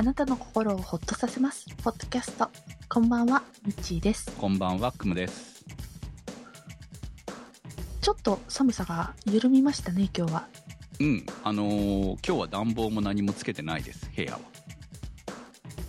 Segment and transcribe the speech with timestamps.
[0.00, 1.66] あなたの心をほっとさせます。
[1.84, 2.48] ポッドキャスト。
[2.88, 4.32] こんばんは、みっちーです。
[4.38, 5.62] こんばんは、くむです。
[8.00, 10.48] ちょっと寒さが緩みましたね、今日は。
[11.00, 14.40] うん、あのー今日は暖房も何もつけてないです、部屋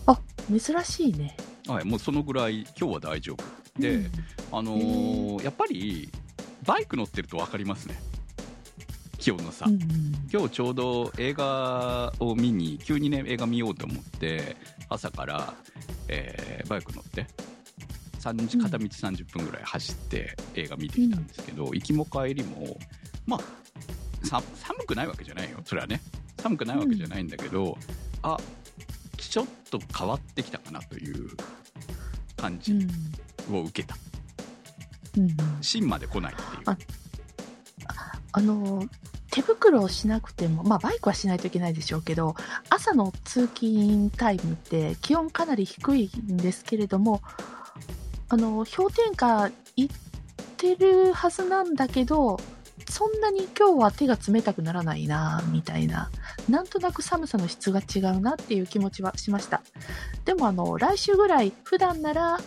[0.07, 0.19] あ、
[0.49, 1.37] 珍しいね。
[1.67, 1.75] は。
[1.75, 3.81] はい、もうそのぐらい、今日は大丈夫。
[3.81, 4.11] で、うん
[4.51, 6.11] あのーやっぱり、
[6.65, 7.95] バイク乗ってると分かりますね。
[9.21, 9.65] 気温の差。
[9.65, 14.55] うんうん今日ちょうど映画を見に、急にね、映画見ようと思って、
[14.87, 15.53] 朝から、
[16.07, 17.27] えーバイク乗って、
[18.21, 22.77] 3時うん片道30分ぐらい走って映画見てきたんですけど、行きも帰りも、
[23.25, 26.01] まあ、さ寒くないわけじゃないよ、それはね。
[26.39, 27.77] 寒くないわけじゃないんだけど、
[28.23, 28.37] あ
[29.17, 31.29] ちょっと変わってきたかなという
[32.37, 33.95] 感じうんを受けた。
[35.17, 36.47] うんうん芯まで来ないっていう。
[36.65, 36.77] あ
[38.33, 38.87] あの、
[39.31, 42.35] 手袋をしなくても、まあバイクはしないといけないでしょうけど、
[42.69, 47.21] 朝の通勤タイムって気温かなり低いんですけれども、
[48.29, 49.89] あの、氷点下いっ
[50.57, 52.39] てるはずなんだけど、
[52.89, 56.11] そんなに今日は手が冷たくならないな、みたいな。
[56.49, 59.61] なんとなく寒さの質が違うなっていう気持ちはしました。
[60.25, 62.39] でもあの、来週ぐらい、普段なら、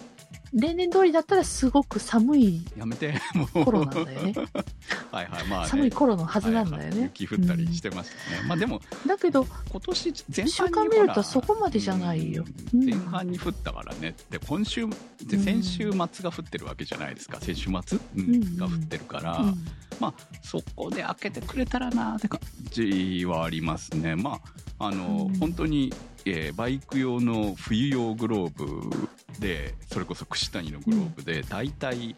[0.55, 3.65] 例年通りだったらすごく寒いやめて、もう。
[3.65, 4.35] 頃なんだよね。
[5.11, 5.69] はいはい、まあ、ね。
[5.69, 7.03] 寒い頃のはずなんだよはいはいね。
[7.19, 8.49] 雪降ったりしてましたね。
[8.49, 14.15] まあでも、うんだけど、今年全般に週間見るとそこまでじゃないようんうん前半に降ったからね。
[14.31, 14.87] で、今週、
[15.25, 17.41] でうん先週末が降ってるわけじゃないですか。
[17.41, 19.67] 先週末、うんうんが降ってるから、うん
[20.01, 24.15] まあ、そこで開けてくれたらなって感じはありますね。
[24.17, 24.41] ま
[24.79, 25.93] あ、あの、うん本当に、
[26.27, 29.09] えーバイク用の冬用グローブ
[29.41, 32.15] で、それこそ串谷のグローブで、大体、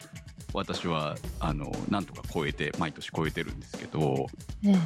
[0.52, 4.26] 私は、あの、なんとか超えて、毎年超えてるんですけど、
[4.62, 4.78] ね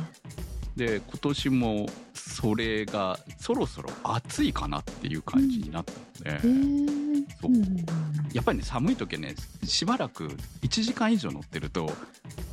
[0.77, 5.93] で、今年も、それが、そろそろ暑いかなっていう感じになった
[6.31, 6.53] ので、うう。
[6.53, 7.85] んうんうん
[8.33, 9.35] やっぱりね、寒い時はね、
[9.65, 10.29] しばらく
[10.63, 11.91] 1時間以上乗ってると、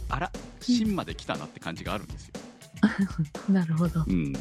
[0.09, 2.33] あら、芯まで来たなって感じがあるんですよ。
[3.53, 4.03] なるほど。
[4.07, 4.33] うん。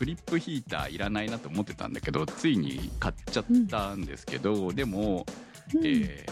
[0.00, 5.26] グリップヒーターいらないなと思ってたんだけど、ついに買っちゃったんですけど、でも、
[5.74, 6.26] うんえ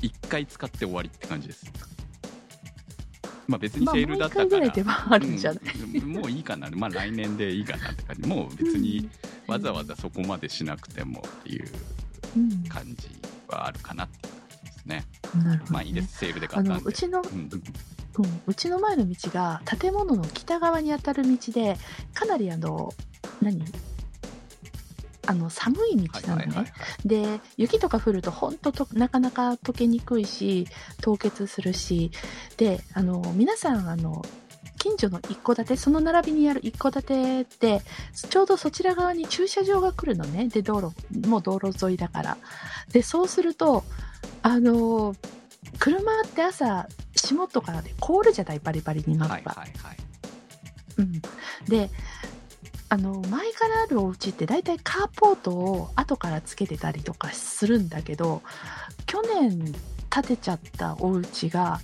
[0.00, 1.70] ー、1回使って終わりって感じです。
[3.46, 6.06] まあ別にまあ、セールだったから。
[6.06, 6.70] もういいかな。
[6.70, 8.26] まあ来年でいいかなって感じ。
[8.26, 9.10] もう別に
[9.46, 11.60] わざわざそこまでしなくてもってい？
[11.62, 11.68] う
[12.34, 13.10] うん、感じ
[13.48, 15.04] はあるかなっていう感じですね。
[15.34, 15.60] ね。
[15.68, 16.16] まあいいです。
[16.16, 16.84] セールで買あったんで。
[16.84, 17.50] のうちの、うん
[18.18, 18.40] うん。
[18.46, 21.76] うちの前の道が建物の北側にあたる道で
[22.14, 22.92] かなりあの
[23.42, 23.64] 何？
[25.28, 27.08] あの寒い道なのね、はいはいはいはい。
[27.08, 30.68] で雪とか降ると本当となかなか溶けにくいし
[31.00, 32.12] 凍結するし。
[32.56, 34.24] であの皆さんあの
[34.78, 37.82] 近所の一戸建てその並びにある一戸建てって
[38.30, 40.46] ちょうどそちら側に駐車場が来るのね。
[40.46, 42.38] で道路もう道路沿いだから。
[42.92, 43.82] でそうすると
[44.42, 45.16] あの
[45.80, 46.86] 車って朝
[47.26, 49.96] 霜とかで凍るじゃないバリバリになっはいた、はいはい。
[50.98, 51.20] うん、
[51.68, 51.90] で
[52.88, 58.42] あの前からあるお家って大体カーポートを後からつけてたりとかするんだけど
[59.06, 59.74] 去年
[60.08, 61.80] 建てちゃったお家が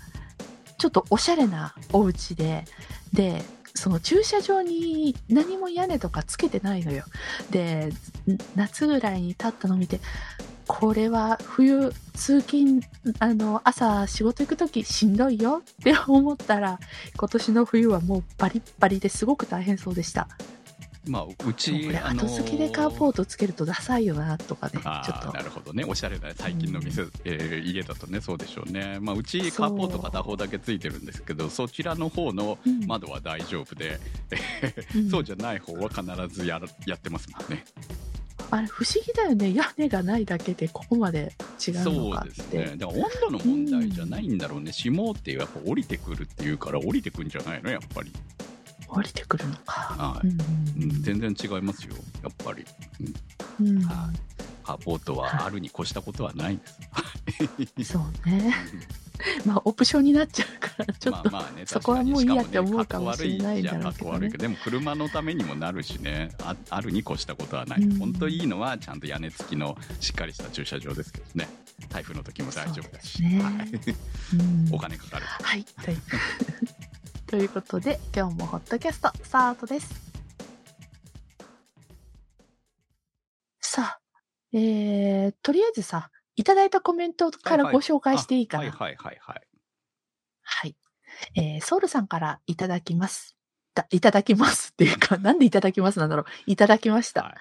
[0.78, 2.64] ちょっとおしゃれなお家で
[3.12, 3.42] で
[3.74, 7.04] その駐車場に何も屋根とかつけてないのよ。
[7.50, 7.92] で
[8.26, 10.00] ん夏ぐらいに立ったのを見て
[10.66, 12.82] これは冬通勤
[13.18, 16.78] あの朝仕事行く時しんどいよって思ったら
[17.16, 20.28] 今年の冬はもうバリッバリですごく大変そうでした。
[21.06, 25.42] まあ、うこち、れあの後付けでカーポートつけるとダサいよなとかね、ちょっとな。
[25.42, 25.84] るほどね。
[25.84, 28.98] おしゃれな最近の店、えー家だとね、そうでしょうね。
[29.00, 33.98] まあ、うちカーポート片方だけついてるんですけど、そちらの方のうん窓は大丈夫で、
[34.94, 37.64] うん そうじゃない方は必ずやらやってますもんね。
[38.54, 39.54] あれ不思議だよね。
[39.54, 41.32] 屋根がないだけでここまで
[41.66, 42.28] 違うのそうかって。
[42.28, 42.76] ですね。
[42.76, 44.72] だから温度の問題じゃないんだろうね。
[44.72, 47.70] 霜ってやっぱ降りてくるっていうから降りてくんじゃないの？
[47.70, 48.12] やっぱり。
[48.88, 49.72] 降りてくるのか。
[49.72, 51.94] はいうんうん、全然違いますよ。
[52.22, 52.62] やっぱり。
[53.60, 54.16] うんうんはい
[54.62, 56.58] カーポートはあるに越したことはない
[57.76, 57.92] です。
[57.92, 58.54] そうね。
[59.46, 67.82] まあ、オプションになっちゃうから、ちょっと、まあまあね、そこはもういいやって思うかもしれないんだろうけどねでも車のためにもなるしね、ああるに越したことはない。
[67.82, 71.48] うん本当いいのは、ちゃんと屋根付きのしっかりした駐車場ですけどね。
[71.88, 73.22] 台風の時も大丈夫だし。
[73.22, 73.54] ねはい
[74.34, 75.26] うんお金かかる。
[75.26, 75.64] はい。
[77.26, 80.11] ということで、今日もホットキャストスタートです。
[84.52, 88.64] えー、とりあえずさ、いただいたコメントからご紹介していいかな？
[88.64, 89.42] はいはいはいはい。
[90.42, 90.76] はい。
[91.36, 93.36] えー、ソウルさんからいただきます。
[93.74, 96.24] た、いただきますっていうか、 なんでいただきますなんだろう？
[96.46, 97.22] いただきました。
[97.24, 97.34] はい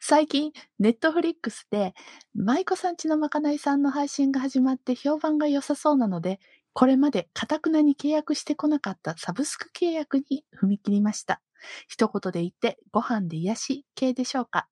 [0.00, 1.94] 最近、ネットフリックスで、
[2.34, 6.40] 舞妓さんちのまかないさんの配信が始まって評判が良さそうなので、
[6.72, 11.40] これまでカタクナに契約してこなかったサブスク契約に踏み切りました。
[11.88, 14.68] 一言で言って、ご飯で癒し系でしょうか？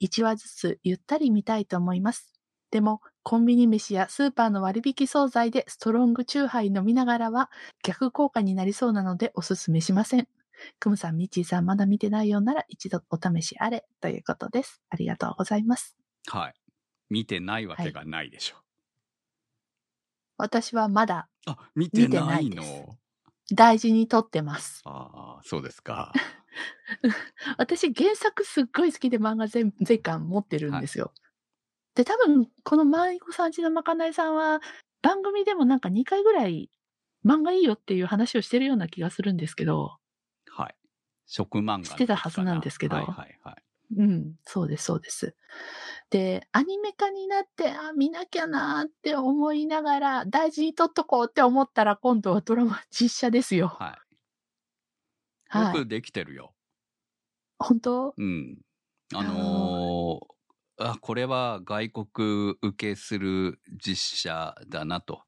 [0.00, 2.32] 1話ずつゆったり見たいと思います。
[2.70, 7.50] でも、コンビニ飯やスーパーの割引惣菜でストロングチューハイ飲みながらは
[7.82, 10.28] 逆効果になりそうなのでおすすめしません。
[10.80, 14.82] クムさん、ミッチーさん、まだ見てないようなら一度お試しあれということです。
[14.90, 15.96] ありがとうございます。
[16.26, 16.54] はい。
[17.10, 18.56] 見てないわけがないでしょ。
[20.36, 22.96] 私はまだあ、見てないの？
[23.54, 24.82] 大事にとってます。
[24.84, 26.12] ああ、そうですか。
[27.58, 31.12] 私、原作すっごい好きで漫画全全巻持ってるんですよ。
[31.94, 34.60] で、多分、この舞妓さんちのまかないさんは、
[35.02, 36.70] 番組でもなんか2回ぐらい
[37.24, 39.98] 漫画いいよっていう話をしてるような気がするんですけど、
[40.48, 40.74] はい。
[41.26, 41.84] 食漫画。
[41.84, 43.64] してたはずなんですけどはいはいはい。
[43.96, 45.36] うん、そうです、そうです。
[46.10, 53.68] で、アニメ化になって、あ、見なきゃなーって思いながら、大事に取っとこうって思ったら、今度はドラマ実写ですよ。
[53.68, 54.03] はい。
[55.58, 55.74] よはい。
[55.74, 56.54] くできてるよ。
[57.58, 58.14] 本当？
[58.16, 58.58] うん。
[59.14, 60.34] あのー
[60.76, 65.22] あ、これは外国受けする実写だなと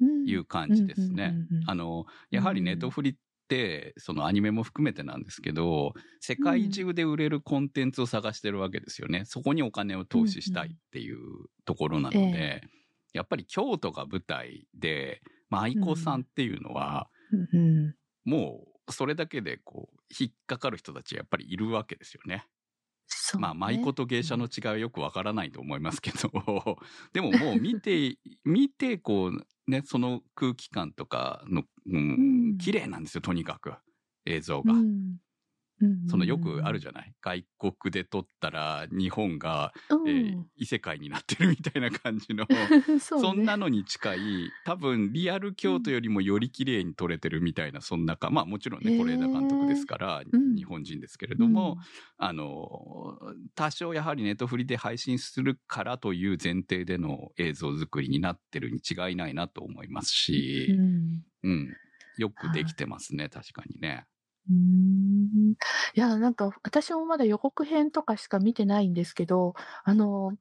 [0.00, 1.34] うんいう感じですね。
[1.34, 3.14] うんうんうんうんあの、やはりネットフリっ
[3.48, 9.24] て、そのアニメも含めてなんですけど、世界中で売れるコンテンツを探してるわけですよね。
[9.24, 11.18] そこにお金を投資したいっていう
[11.64, 12.60] ところなので、え
[13.14, 17.94] やっぱり京都が舞台で、舞妓さんっていうのは、うんうん
[18.24, 22.46] もうそれだけでこう、引っかかる人たちやっぱりいるわけですよね。
[23.32, 23.38] ね。
[23.38, 26.30] まあ、舞妓と芸者の違いはよくわからないと思いますけど、
[27.12, 32.22] でももう見て、見て、こう、ね、その空気感とかの、ううん。
[32.22, 33.74] ん、綺麗なんですよ、とにかく、
[34.26, 34.74] 映像が。
[34.74, 35.18] うんうん
[36.08, 37.12] そのよくあるじゃない？
[37.20, 40.08] 外国で撮ったら日本が、うん。
[40.08, 42.44] えー異世界になってるみたいな感じの、
[43.00, 43.30] そうね。
[43.30, 50.56] そんなのに近い、多分リアル京都よりもより綺麗に撮れてるみたいな、そんなか、まあもちろんね、是枝監督ですから、うん。
[50.56, 51.76] 日本人ですけれども、
[52.16, 53.20] あの、
[53.54, 61.24] 多少やはりネットフリで配信するからという前提での映像作りになってるに違いないなと思いますうし、ん。
[61.44, 61.68] うん。
[62.16, 64.06] よくできてますね、確かにね。
[64.50, 65.52] うーん
[65.94, 69.54] いや、なんか、私もまだ予告編とかしか見てないんですけど、
[69.84, 70.36] あの、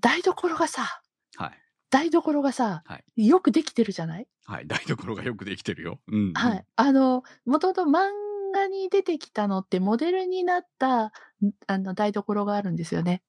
[0.00, 1.02] 台所がさ、
[1.36, 1.62] はい。
[1.90, 4.28] 台所がさ、はよくできてるじゃない？
[4.44, 4.66] はい。
[4.66, 6.00] 台所がよくできてるよ。
[6.08, 6.34] うん、うん。
[6.34, 6.66] はい。
[6.76, 8.10] あの、もともと漫
[8.54, 11.10] 画に出てきたのってモデルになった、ん
[11.66, 13.22] あの、台所があるんですよね。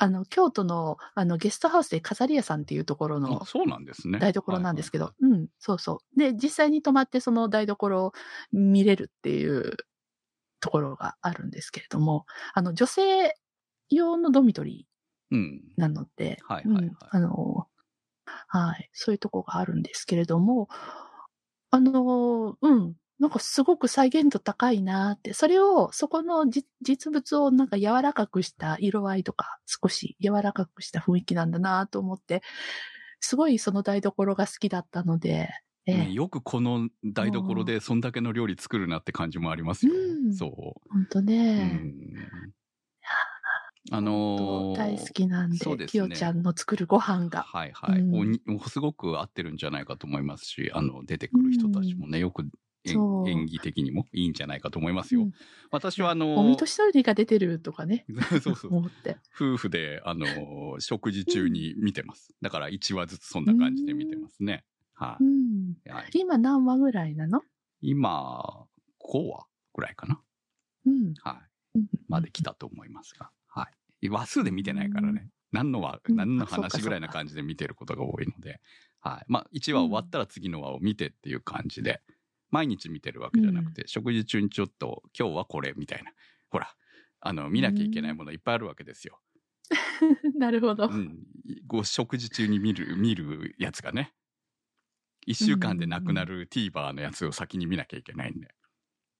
[0.00, 4.18] あの、京都の、あの、ゲストハウスで飾り屋さんっていうところのあそうなんですね。
[4.20, 6.18] 台所なんですけど、うん、そうそう。
[6.18, 8.12] で、実際に泊まってその台所を
[8.52, 9.76] 見れるっていう
[10.60, 13.34] ところがあるんですけれども、あの、女性
[13.90, 14.86] 用のドミトリ
[15.30, 15.62] うん。
[15.76, 17.66] ーなので、はいはいはいうんあの、
[18.48, 20.68] はい、そういうとこがあるんですけれども、
[21.70, 32.42] あの、うん、なんかすごく再現度高いなって、それを、そこのじ実物をなんか柔らかくした色合いとか、少し柔らかくした雰囲気なんだなと思って、
[33.20, 35.48] すごいその台所が好きだったので、
[36.12, 39.94] よくこの台所でそんだけの料理作るなって感じもありますよ。
[39.94, 40.34] うん。
[40.34, 41.20] そほんと
[41.56, 41.62] う。
[41.62, 42.52] うね、ん。
[43.90, 45.86] あのー大好きなんで、ですね。
[45.86, 47.42] きよちゃんの作るご飯が。
[47.42, 48.40] はいはい、うん。
[48.68, 52.44] すごく合ってるんじゃないかと思いますし、あの、出てくる人たちもね、よく
[52.92, 55.22] 演技的にもいいんじゃないかと思いますよ。
[55.22, 55.32] うん
[55.70, 58.06] 私はあのおみとしのりが出てるとかね、
[58.42, 58.82] そうそう。
[59.36, 62.34] 夫婦で、あのー食事中に見てます。
[62.40, 64.64] だから1話ずつそんな感じで見てますね。
[64.94, 65.74] はい、うん。
[65.92, 66.10] はい。
[66.14, 67.42] 今何話ぐらいなの？
[67.82, 68.66] 今、
[69.00, 70.20] 5話ぐらいかな。
[70.86, 71.14] うん。
[71.22, 71.42] は
[71.74, 71.78] い。
[71.78, 73.30] うんまで来たと思いますが。
[73.48, 73.68] は
[74.00, 74.08] い。
[74.08, 75.28] 話数で見てないからね。
[75.52, 78.60] 何の話、うん何の話ぐらいな感じで見てることが多いので。
[79.00, 79.24] はい。
[79.28, 82.00] まあ、1話終わったら次の話を見てっていう感じで、
[82.50, 86.12] 毎日見てるわけじゃなくて、食事中にちょっと、今日はこれみたいな。
[86.50, 86.74] ほら、
[87.20, 89.20] あの、見なきゃいけないものいっぱいあるわけですよ。
[90.38, 90.88] なるほど。
[90.88, 91.18] うん。
[91.66, 94.14] ご食事中に見る、見るやつがね。
[95.26, 98.48] 1週間でなくなる TVer のやつを先に見なきゃいけないんで。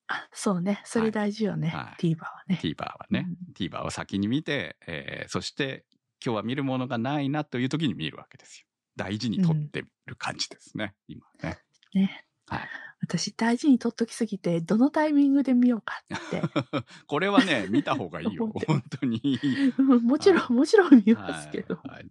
[0.06, 0.80] あそうね。
[0.84, 1.68] それ大事よね。
[1.68, 2.58] はい TVer はね。
[2.62, 5.84] TVer はね、TVer を先に見て、えーそして
[6.24, 8.66] 今日は見るものがないなという時に見るわけですよ。
[8.96, 11.58] 大事に取ってる感じですね、今ね。
[11.94, 12.24] ね。
[12.46, 12.68] はい。
[13.00, 16.42] 私大事に取っときすぎて、どのタイミングで見ようかって。
[17.06, 19.20] これはね、見た方がいいよ本当に。
[19.78, 21.76] う んもちろん、はもちろん見ますけど。
[21.76, 22.10] はい。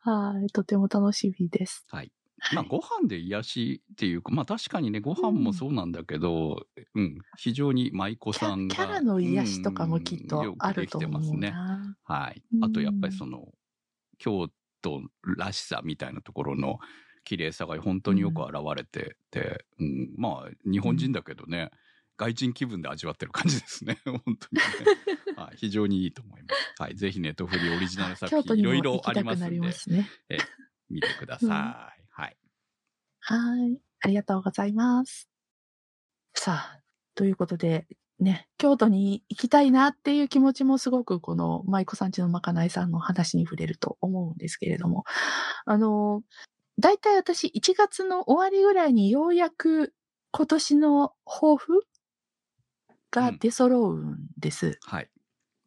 [0.00, 0.48] はい。
[0.48, 1.86] とても楽しみです。
[1.88, 2.12] はい。
[2.54, 8.74] まあ、ご飯で癒しっていうか、まあ確かにね、ご飯もそうなんだけど、うん、非常に舞妓さんが。
[8.74, 11.50] キャラの癒しとかもきっとうんよくあるとできてます思うね。
[11.50, 11.96] な。
[12.04, 12.64] はいうん。
[12.64, 13.48] あとやっぱりその、
[14.18, 14.48] 京
[14.82, 15.02] 都
[15.36, 16.78] らしさみたいなところの
[17.28, 21.70] 綺麗さが本当によく現れてて、うん、まあ、日本人だけどね、
[22.16, 23.98] 外人気分で味わってる感じですね。
[24.06, 25.36] 本当にね。
[25.36, 26.82] はい、非常にいいと思います。
[26.82, 26.96] はい。
[26.96, 30.10] ぜひネットフリーオリジナル作品いろいろありますんで、ね。
[30.30, 30.38] え
[30.88, 31.48] 見てください。
[31.48, 32.36] うんはい。
[33.20, 33.78] はい。
[34.00, 35.28] ありがとうございます。
[36.32, 36.80] さあ、
[37.14, 37.86] ということで、
[38.20, 45.04] ね、京都に行きたいなっていう気持ちもすごくこの舞妓さんちのまかないさんの話に触れると思うんですけれども、
[45.66, 46.22] あの、
[46.78, 49.94] だいたい私1月の終わりぐらいにようやく
[50.30, 51.82] 今年の抱負
[53.10, 54.78] が出揃うんです。
[54.82, 55.10] はい。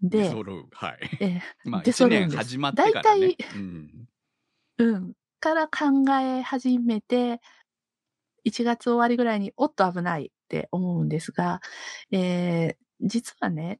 [0.02, 0.68] で、揃う。
[0.72, 1.18] はい。
[1.20, 3.38] え まあ、出一揃うんです年始まってからね大。
[3.56, 4.08] うん。
[4.78, 5.14] うん。
[5.40, 7.42] から考え始めて、
[8.46, 11.62] 1月終わりぐらいに、おっと危ないって思うんですが、
[12.12, 13.80] えー、実はね、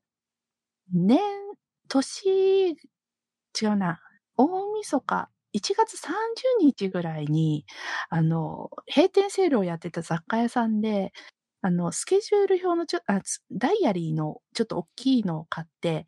[0.92, 1.20] 年、
[1.88, 2.76] 年、違
[3.66, 4.02] うな、
[4.36, 6.12] 大晦日、1月30
[6.62, 7.66] 日ぐらいに、
[8.10, 11.14] あの、閉店セールをやってた雑貨屋さんで、
[11.62, 13.00] あの、スケジュール表のちょ、
[13.52, 16.08] ダイアリーのちょっと大きいのを買って、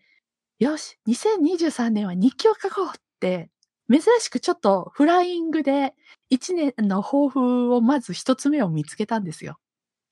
[0.60, 3.50] よし、2023年は日記を書こうって
[3.92, 5.94] 珍しくちょっとフライングで
[6.30, 9.60] 一年の抱負をまず一つ目を見つけたんですよ。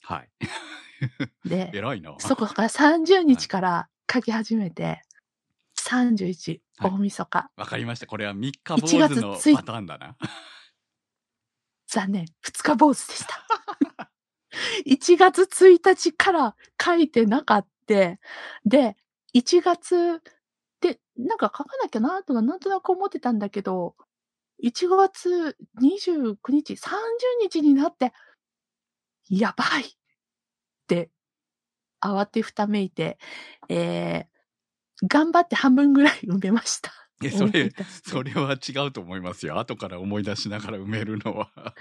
[0.01, 0.29] はい。
[1.47, 2.15] で、 偉いな。
[2.19, 5.01] そこから30日から書き始めて、
[5.91, 8.07] 31、はい大晦日、わかりました。
[8.07, 10.15] これは三日坊1月主の1パターンだな。
[11.87, 13.45] 残念、2日坊主でした。
[14.87, 17.71] 1月1日から書いてなかった。
[18.65, 18.95] で、
[19.33, 20.21] 1月
[20.79, 23.95] で、なんか書かなきゃなとかなんとなく思ってたんだけど、
[24.63, 26.89] 1月29日、30
[27.41, 28.13] 日になって、
[29.29, 29.93] やばいっ
[30.87, 31.11] て、
[31.99, 33.17] 慌てふためいて、
[33.67, 34.30] えー、
[35.07, 36.91] 頑張って半分ぐらい埋めました。
[37.23, 37.71] え、それ
[38.03, 39.59] それは違うと思いますよ。
[39.59, 41.51] 後から思い出しながら埋めるのは。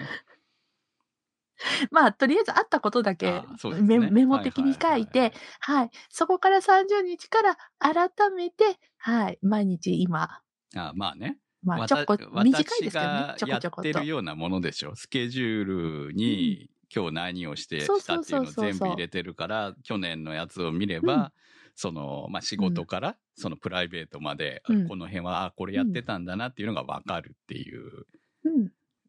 [1.91, 5.91] まあ、とりあえずあったことだけあそうですねメメモ的に書いて、はい。
[6.09, 9.37] そこから30日から改めて、はい。
[9.41, 10.41] 毎日今、
[10.75, 11.37] あまあね。
[11.63, 12.51] まあ、ちょこ、短い
[12.83, 12.97] ですけどね
[13.37, 13.39] 私。
[13.39, 13.89] ちょこちょこと。
[13.89, 14.95] ってるようなものでしょ。
[14.95, 15.65] スケジュー
[16.07, 21.31] ルに、今日何をしてそうしたっていうのを全部入れてるから、去年のやつを見れば、うん
[21.81, 28.05] その、まあ、仕事から、そのプライベートまで、うんこの辺は、あ、これやってたんだなっていうのがわかるっていう
[28.43, 28.63] うん。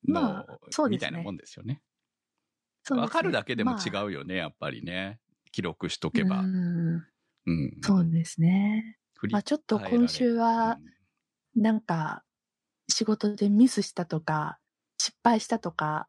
[0.08, 1.82] の、まあそうねみたいなもんですよね。
[2.88, 5.20] わかるだけでも違まうよね、やっぱりね。
[5.52, 6.40] 記録しとあけば。
[6.40, 7.06] うん。
[7.44, 7.76] うん。
[7.82, 8.96] そうですね。
[9.30, 10.78] まあ、ちょっと今週は、
[11.54, 12.24] なんか、
[12.88, 14.58] 仕事でミスしたとか、
[14.96, 16.08] 失敗したとか、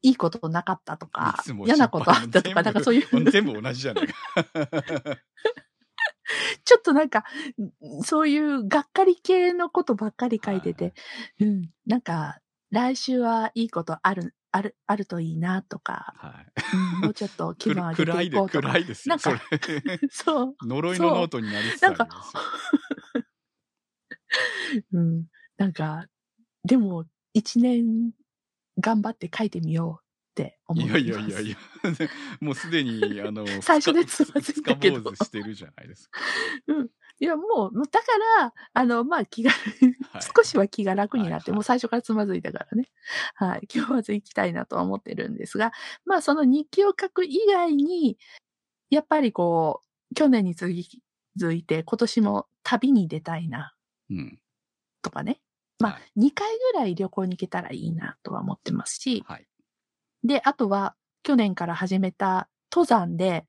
[0.00, 4.14] いいことなかったとか嫌なことあったとか、なんかそういう、全部全部同じじゃないか。
[6.64, 7.24] ちょっとなんか、
[8.02, 10.94] そういうがっかり系のことばっかり書いてて、
[11.40, 12.40] うん、なんか、
[12.70, 16.76] 来週はいいことある、ある、あるといいなとか、はい。
[16.76, 18.68] うん、もうちょっと気分 上げ暗いでていこうとか。
[18.68, 19.10] 暗いですよ。
[19.10, 20.66] なんかそれ そう。
[20.66, 22.42] 呪いのノートになりつつありますよ。
[24.92, 25.26] うん。
[25.56, 26.06] なんか、
[26.64, 28.12] でも、一年
[28.80, 30.03] 頑張って書いてみよう
[30.34, 30.98] って思います。
[30.98, 31.56] やいやいやいや、
[32.40, 36.20] もうすでに、あの、 最初でつまずいたけどしてるじゃないですか。
[37.20, 38.06] いや、もう、だか
[38.40, 42.88] ら、あの、まあ、気が、はい少しは気が楽になって、はいはいもう最初からつまずいたからね。
[43.34, 43.68] はい。
[43.72, 45.72] 今日まず行きたいなとは思ってるんですが、
[46.04, 48.18] まあ、その日記を書く以外に、
[48.90, 53.74] やっぱりこう、去年に続いて、今年も旅に出たいな、
[54.10, 54.40] うん。
[55.02, 55.40] とかね。
[55.80, 59.46] まあは、2回ぐらい旅行に行けたらいいなとは思ってますし、はい。
[60.24, 63.46] で、あとは、去年から始めた登山で、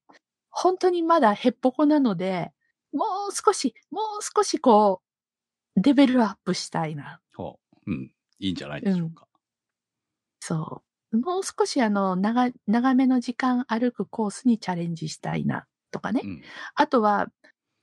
[0.49, 2.51] 本当にまだへっぽこなので、
[2.93, 5.01] もう少し、もう少しこ
[5.75, 7.19] う、レベルアップしたいな。
[7.35, 7.91] ほう。
[7.91, 8.11] うん。
[8.39, 9.27] いいんじゃないでしょうか。
[10.39, 11.17] そう。
[11.17, 16.21] もう少しあの、長、長めの時間歩くコースにチャレンジしたいな、とかね。
[16.23, 16.41] うん。
[16.75, 17.27] あとは、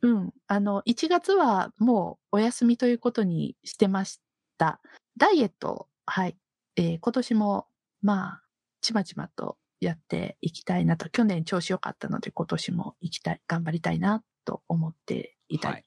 [0.03, 4.21] うん、あの、1月はもうお休みということにしてまし
[4.59, 4.81] た。
[5.17, 6.37] ダイエット、はい。
[6.77, 7.67] えー今年も、
[8.01, 8.43] まあ、
[8.83, 11.09] ちまちまとやっていきたいなと。
[11.09, 15.75] 去年調子良かったので今年も行きたい、頑張りたいなと思っていたり。
[15.75, 15.85] はい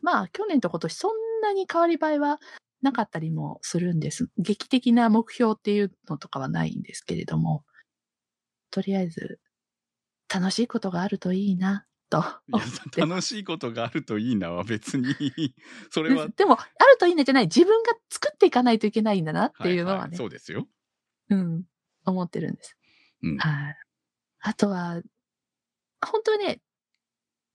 [0.00, 2.40] まあ、去年と今年そんなに変わり映えは
[2.82, 4.30] なかったりもするんです。
[4.38, 7.64] 劇的な目標っていうのとかはないんですけれども、
[8.70, 9.40] とりあえず、
[10.32, 12.24] 楽しいことがあるといいな、と
[12.96, 15.06] 楽しいことがあるといいなは別に、
[15.90, 17.44] それはで、でも、あるといいねじゃない。
[17.44, 20.12] 自分が作っていかないといけないんだなっていうのはね。
[20.12, 20.68] いいそうですよ。
[21.30, 21.64] うん、
[22.06, 22.76] 思ってるんです。
[23.22, 23.76] うんはい。
[24.40, 25.02] あとは、
[26.04, 26.60] 本当にね、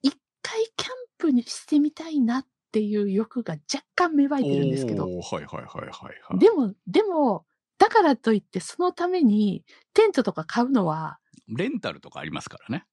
[0.02, 6.40] 一回キャンプにしてみたいなっていう欲が若干芽生えてるんですけど、はいはいはいはいはい。
[6.40, 7.46] でも、でも、
[7.78, 12.86] だからといってそのためにテントとか買うのは、レンタルとかありますからね。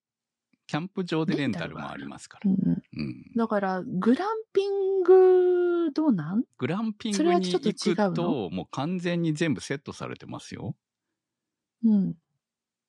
[0.67, 2.51] キャンプ場でレンタルもありますから。
[2.51, 3.31] うん、うん。
[3.35, 6.43] だから、グランピング、どうなん？
[6.57, 8.09] グランピンそグにれはちょっと行違うの？
[8.11, 10.75] くと、もう完全に全部セットされてますよ。
[11.83, 12.15] うん。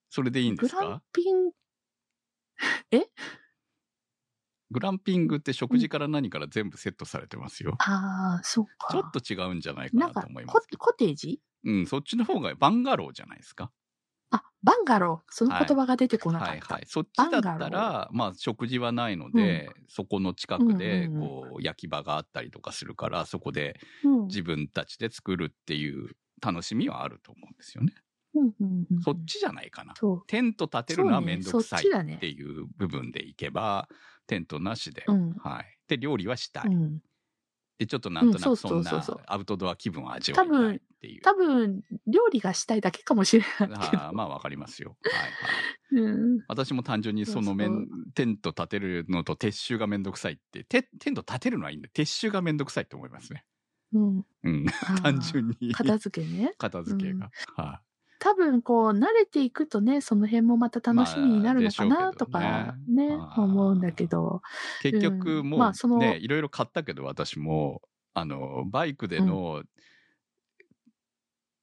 [0.09, 1.51] それでいいんでグランすかピン、
[4.71, 4.79] グ？
[4.79, 7.75] ランピングって食事から何から全部セットされてますよ。
[7.79, 8.87] ああ、そうか。
[8.91, 10.67] ちょっと違うんじゃないかなと思いまコす。
[10.77, 11.39] コテージ？
[11.63, 13.71] うん、そっちの方がバンガローじゃないですか。
[14.31, 15.31] あ、バンガロー。
[15.33, 16.51] その言葉が出てこなかった。
[16.51, 16.83] はいはい。
[16.87, 27.93] そっちだったら、まあ食事はないので、そこの近くで、うんうんうんこう、焼き場があったりとかするから、そこでうん自分たちで作るっていう楽しみはあると思うんですよね。
[27.95, 28.01] うん
[28.33, 28.63] うんう
[28.95, 29.93] んそっちじゃないかな。
[30.27, 33.87] テント立てるのはめんどくさいそっていう部分でいけば、
[34.27, 35.77] テントなしで、うんはい。
[35.87, 36.67] で、料理はしたい。
[36.67, 37.01] うん。
[37.79, 41.21] で、ちょっとなんとなうんくそんなアウトドア気分を味わいたいっていう。
[41.23, 44.13] 多分、料理がしたいだけかもしれないけど。
[44.13, 44.95] まあわかりますよ。
[45.03, 45.31] はいはい。
[45.93, 46.41] うん。
[46.47, 53.45] 私も単純にそのめんテント立てるのと撤収がめんどくさいって、テテント立てるのはいいんで、撤収がめんどくさいって思いますね。
[53.93, 54.25] うん。
[54.43, 54.65] うん。
[55.01, 55.73] 単純に。
[55.73, 56.53] 片付けね。
[56.57, 57.31] 片付けが。
[57.55, 57.90] はい。
[58.23, 64.43] 多分、こう、慣れていくとね、その辺もまた楽しみになるのかまあなとかねね、あー思うんだけど。
[64.83, 67.81] 結局うんもまあそうのね、いろいろ買ったけど私も、
[68.13, 69.63] あの、バイクでの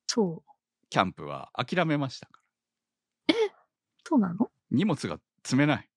[0.08, 0.50] そう。
[0.90, 2.40] キャンプは諦めましたか
[4.04, 4.34] そうなの？
[4.44, 4.50] ら。
[4.70, 5.88] 荷物が積めない。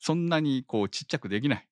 [0.00, 1.68] そんなにこうちっちゃくできない。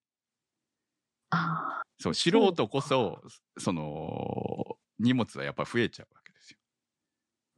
[1.31, 1.37] あ
[1.79, 1.81] あ。
[1.99, 3.21] そう、素人こそ、
[3.57, 6.20] その、荷物はやっぱ増えちゃう。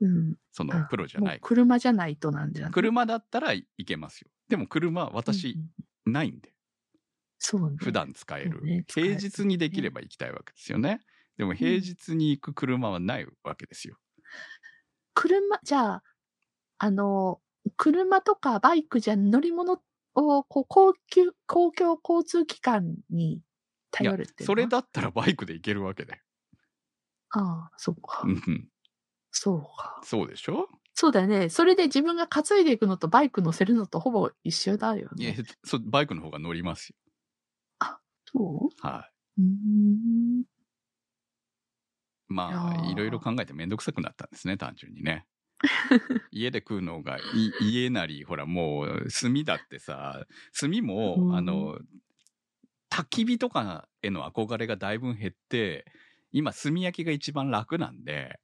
[0.03, 0.35] うん。
[0.51, 1.41] その、プロじゃない。
[1.41, 2.73] 車じゃないとなんじゃない？
[2.73, 4.29] 車だったらいけますよ。
[4.47, 5.59] でも車、私う、
[6.07, 6.53] んないんで。
[7.39, 7.77] そうね。
[7.77, 10.99] 普段使える平日にできれば行きたいわけですよね。
[11.37, 13.97] でも平日に行く車はないわけですよ。
[15.15, 16.03] 車、じゃあ、
[16.79, 17.41] あの、
[17.77, 19.73] 車とかバイクじゃ乗り物
[20.15, 23.41] を、こう、高級、公共交通機関に
[23.91, 26.23] 頼るっていうそれだったらバイクで行けるわけで。
[27.31, 28.31] ああ、そうかう。
[28.31, 28.69] ん
[29.33, 30.01] そうか。
[30.03, 30.69] そうでしょ？
[30.95, 31.49] そうだよね。
[31.49, 35.43] それで自分が担いでいくのとバイク乗せるのとほぼ一緒だよいやね。
[35.63, 36.95] そバイクの方が乗りますよ。
[38.31, 39.45] そはううー
[40.41, 40.45] ん。
[42.29, 42.33] い。
[42.33, 45.25] まあ、いろいろ考えてめんどくさくなったんですね、単純にね。
[46.31, 50.25] 家で食うのがい家なり、ほらもう炭だってさ、
[50.59, 51.79] 炭も、うんあの、
[52.91, 55.85] 焚き火とかへの憧れがだいぶ減って、
[56.31, 58.39] 今炭焼きが一番楽なんで、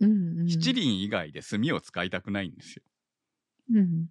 [0.00, 0.46] うん、うん。
[0.46, 2.82] 七輪以外で炭を使いたくないんですよ。
[3.72, 4.08] うん。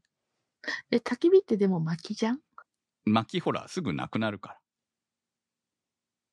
[0.92, 2.42] え、焚き火ってでも薪じゃん？
[3.06, 4.60] 薪ほら、すぐなくなるから。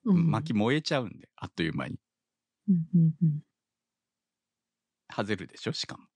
[0.04, 0.30] うん。
[0.30, 1.98] 薪燃えちゃうんで、あっという間に。
[2.68, 3.46] うん、うん、うん。
[5.08, 6.06] 外るでしょ、しかも。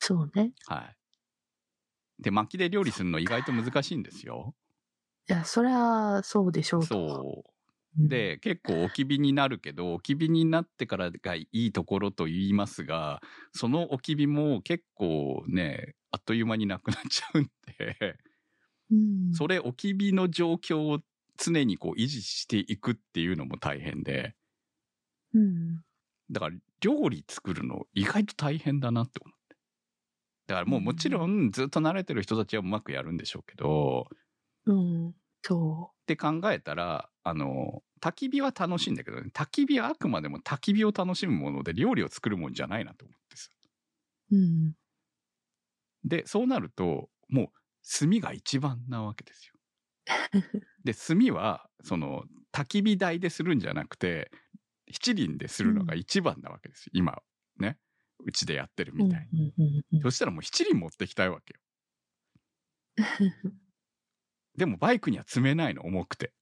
[0.00, 0.52] そうね。
[0.66, 0.96] はい。
[2.18, 4.54] で、薪で料理するの意外と難しいんですよ。
[5.28, 6.96] いや、そりゃ、そうでしょうと。
[6.96, 7.50] そう。
[7.98, 8.08] うん。
[8.08, 13.20] で、結構置き火になるけど、置き火になってからがいいところと言いますが、
[13.52, 17.44] その置き火も結構ね、あっという間になくなっちゃうん
[17.78, 18.16] で、
[18.90, 21.00] うん、それ置き火の状況を
[21.36, 24.34] 常にこう維持していくっていうのも大変で、
[25.32, 25.84] うん。
[26.30, 29.56] だから料理作るの意外と大変だなって思って。
[30.46, 34.08] だからもうもちろんずっと慣れてる人たちはうまくやるんでしょうけど、
[34.64, 35.14] うん。
[35.42, 43.50] そって考えたら、あの、焚き火は楽しいんだけどね、焚き火はあくまでも焚き火を楽しむもので料理を作るもんじゃないなと思ってさ。
[44.32, 44.36] う。
[44.36, 44.74] うん。
[46.04, 47.48] で、そうなると、もう
[47.98, 49.54] 炭が一番なわけですよ。
[50.84, 54.30] で、炭は、その、焚き火台でするんじゃなくて、
[54.90, 56.90] 七輪でするのが一番なわけですよ。
[56.94, 57.22] 今、
[57.58, 57.78] ね。
[58.24, 59.52] うちでやってるみたいに。
[59.56, 61.60] うんうんうんうんそしたらもう七輪持ってきたいわけよ。
[64.60, 66.34] でもバイクには積めないの、重くて。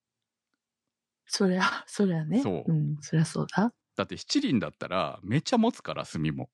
[1.27, 2.43] そりゃ、そりゃね。
[2.43, 3.73] そううん、そりゃそうだ。
[3.97, 6.51] だって七輪だったらめっちゃ持つから、炭も。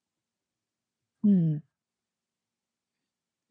[1.22, 1.62] うん。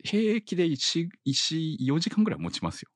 [0.04, 2.89] 平気で石、石4時間ぐらい持ちますよ。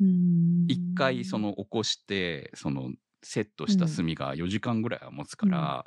[0.00, 2.92] うん一回そ、の起こして、その
[3.22, 5.84] セットした炭が4時間ぐらいは持つから、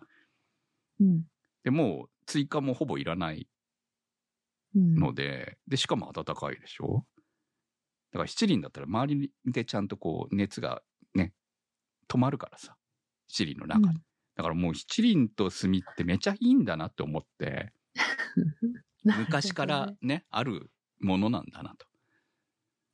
[0.99, 1.25] うん。
[1.63, 3.47] でもう追加もほぼいらない
[4.73, 7.05] うん、ので、で、しかも暖かいでしょ？
[8.15, 10.81] だから七輪だったら周りでちゃんとこう熱が
[11.13, 11.33] ね、
[12.07, 12.77] 止まるからさ。
[13.27, 13.99] 七輪の中で。
[14.37, 17.73] だからもう七輪と炭ってめちゃいいんだなって思って、
[19.03, 21.85] 昔からね、あるものなんだなと。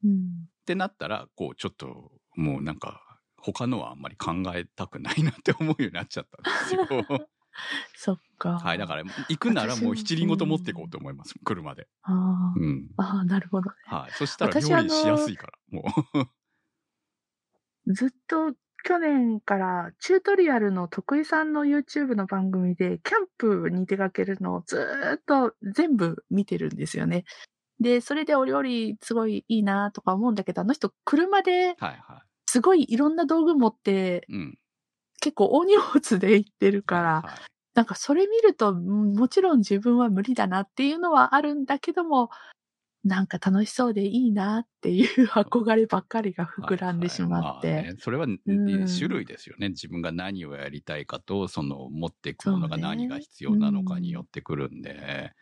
[0.06, 0.12] うん。
[0.12, 0.20] っ
[0.66, 7.30] てなったら、こう、ちょっと、もうなんか、他のはあんまり考えたくないなって思うようになっちゃったんですよ。
[7.96, 8.60] そっか。
[8.60, 8.78] はい。
[8.78, 11.34] だから、行くならもう七輪ごと持っていこうと思います。
[11.44, 11.88] 車で。
[12.04, 12.90] あーうん。
[12.98, 13.76] あー、なるほどね。
[13.86, 14.12] はい。
[14.16, 15.84] そしたら私料理しやすいから、も
[16.16, 16.26] う。
[17.94, 27.26] ずっと去年からチュートリアルの徳井さんの YouTube の番組でキャンプに出かけるのをずーっと全部見てるんですよね。
[27.80, 34.36] で、それでお料理すごいいいなとか思うんだけど、あの人車ではいはすごいいろんな道具持ってい。
[34.36, 34.60] うん。
[35.22, 37.42] 結構大荷物で行ってるから、はいはい。
[37.74, 42.30] なんかそれ見るとうんもちろん自分は無理だなっていうのはあるんだけども、
[43.04, 47.68] なんか楽しそうでいいなっていう憧ればっかりが膨らんでしまって。
[47.70, 47.78] はい。
[47.78, 48.40] はいまあねそれは、ん。
[49.00, 49.70] 種類ですよね。
[49.70, 55.34] 自分が何をやりたいかと、その持っていくものが何が必要なのかによってくるんで、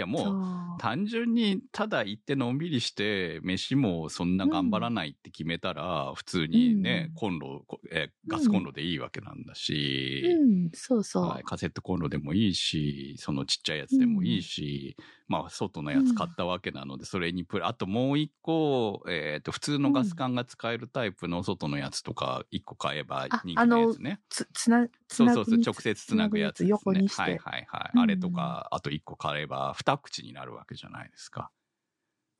[0.00, 7.14] いやもう、単純にただ行ってのんびりして、飯もそんな頑張らないって決めたら、普通にね、うん。
[7.16, 11.24] コンロ、こえーガスコンロでいいわけなんだし、うん、そうそう。
[11.24, 14.96] はい、カセットコンロでもいいし、そのちっちゃいやつでもいいし、
[15.30, 24.20] まあ外のやつ買ったわけなので、それにプラ、あともう一個、えっ、と、普通のガス管が使えるタイプの外のやつとか一個買えばあ人気のやつね。
[24.28, 26.68] つ、つな、つなぐそうそうそう、直接つなぐやつですね。
[26.70, 27.22] 横にして。
[27.22, 27.90] はいはいはい。
[27.94, 31.52] うんあれとか、あと一個買えば二口になるわけじゃないですか。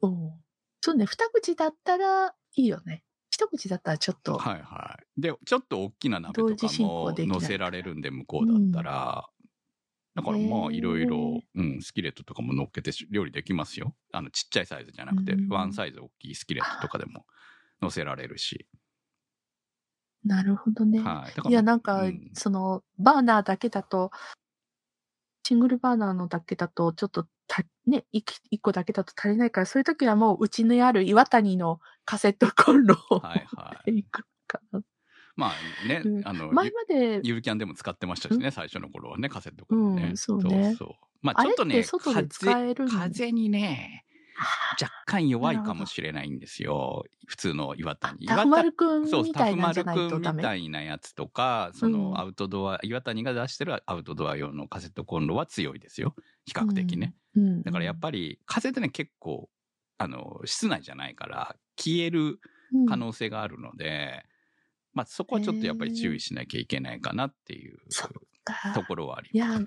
[0.01, 0.33] おう
[0.81, 3.05] そうね、二口だったらいいよね。
[3.31, 4.37] 一口だったらちょっと。
[4.37, 5.21] はいはい。
[5.21, 9.29] で、ちょっと大きな鍋とかも乗せられるんで、向こうだったら。
[10.17, 13.95] だからまへあ、ーいろいろ、うん、スキレットとかも乗っけて料理できますよ。
[14.13, 17.27] あの、ちっちゃいサイズじゃなくてう、んワンサイズ大きいスキレットとかでも
[17.83, 18.67] 乗せられるし。
[20.25, 21.01] なるほどね。
[21.01, 21.49] はい。
[21.49, 24.11] いや、なんか、うんその、バーナーだけだと、
[25.47, 33.91] シングルバーナーのだけだと、ちょっとた、ね、一一個だけだと足りないから、そういう時はもう、うちにある岩谷のカセットコンロをはいはい。
[33.95, 34.83] 持っていくかな。
[35.41, 40.09] まあねう、んあの、前まで、ゆるキャンでも使ってましたしね、最初の頃はね、カセットコンロね。
[40.11, 40.89] うんそうねそうそう
[41.23, 44.05] まあちょっとね、風風にね、
[44.81, 47.05] 若干弱いかもしれないんですよ。
[47.27, 48.27] 普通の岩谷。
[48.27, 49.99] タフマルくんみたいなんじゃない。
[49.99, 56.15] みたいなやつとか、そのうんアウトドア、岩谷が出してるアウトドア用のカセットコンロは強いですよ。
[56.47, 57.15] 比較的ね。
[57.37, 57.43] うん。
[57.45, 59.51] うんだからやっぱり、風ってね、結構、
[59.99, 62.41] あの、室内じゃないから、消える
[62.73, 64.25] うん可能性があるので、
[64.93, 67.79] まあそこはちょっとやっぱり注意しなきゃいけないかなっていう
[68.75, 69.63] ところはありいます。
[69.63, 69.67] や、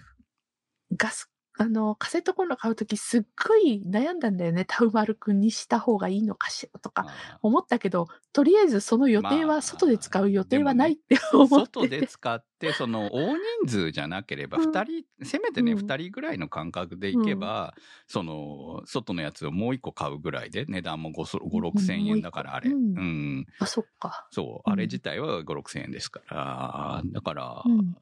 [0.98, 4.66] ガス、あの、カセットコンロ買うときすっごい悩んだんだよね。
[4.66, 11.66] タフマルくんにした方がいいのかしらとかあ思ったけど、とりあえずその予定まあは外で使う予定はないって思って。
[11.66, 12.08] 外でて。
[12.08, 14.72] 使って、その大人数じゃなければ、うん。
[14.72, 15.78] 二人、せめてね、うん。
[15.78, 17.76] 二人ぐらいの感覚でいけば、
[18.08, 22.72] その、外のやつをもう一個買うぐらいで、値段も5、5 6千円だから、あれ。
[22.72, 22.96] ううん。
[22.96, 23.46] ん。
[23.60, 24.28] あ、そっか。
[24.32, 24.74] そう、うん。
[24.74, 27.96] あれ自体は5、6千円ですから、だから、うん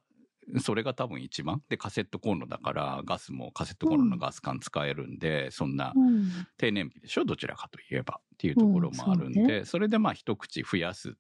[0.60, 1.62] それが多分一番？
[1.70, 6.32] で、カセットコンロだから、ガスもカセットコンロのガス管使えるんで、そんなうん。
[6.58, 7.26] 低燃費でしょ？
[7.26, 11.14] どちらかといえばっていうところもあるんで、うんそうそれでまあ一口増やすっ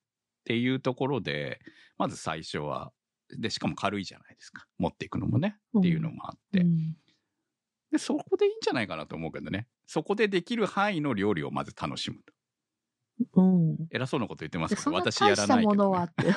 [0.46, 1.60] ていうところで、
[1.98, 2.92] まず最初は、
[3.38, 4.66] で、しかも軽いじゃないですか。
[4.78, 6.62] 持っていくのもね、っていうのもあって。
[6.62, 6.96] うん
[7.92, 9.68] で、そこでいいんじゃないかなと思うけどね。
[9.86, 12.34] そこでできる範囲の料理をまず楽しむと。
[13.34, 13.78] うん。
[13.92, 15.78] 偉そうなこと言ってますけど、私や大したらないけど、ね。
[15.78, 16.36] ものはって。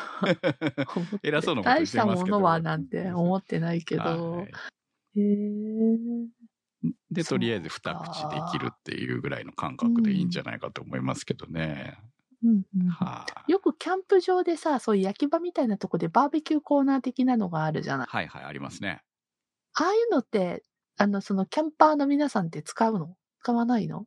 [1.23, 4.03] 偉そうなこと言大してたっますけどものはなんて思ってないけど。
[4.03, 4.51] はい
[5.17, 6.89] へえ。
[7.11, 11.99] で、とりあえず二口できるっていうぐらいの感覚でいいんじゃないかと思いますけどね。
[12.43, 18.07] うんうんはい、よくキャンプ場でさ、そういう焼き場みたいなとこでバーベキューコーナー的なのがあるじゃない。
[18.07, 19.01] はいはい、ありますね。
[19.75, 20.63] ああいうのって、
[20.99, 23.17] あの、そのキャンパーの皆さんって使うの？
[23.41, 24.05] 使わないの？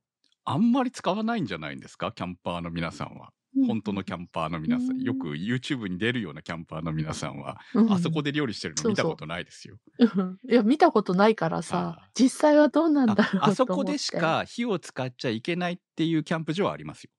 [0.50, 2.14] あんまり使わないんじゃないんですか？
[2.14, 3.32] キャンパーの皆さんは。
[3.68, 4.92] 本当のキャンパーの皆さん。
[4.92, 9.78] うんよく YouTube に出るようなキャンパーの皆さんは、うんあそこで料理してるの見たことないですよ。
[10.00, 13.46] うんいや、見たことないからさ実際はどうなんだろうと思って。
[13.46, 17.10] ああそこでしか火を使っちゃいけないっていうキャンプ場はありますよ。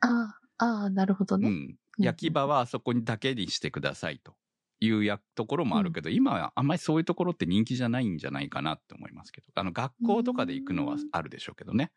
[0.00, 1.48] ああ、ああ、なるほどね。
[1.48, 1.76] うん。
[1.98, 4.34] 焼き場はあそこにだけにしてくださいと
[4.80, 9.46] いうやところもあるけど、今はあんまりそういうところって人気じゃないんじゃないかなって思いますけど。
[9.54, 11.90] あの、学校とかで行くのはあるでしょうけどね。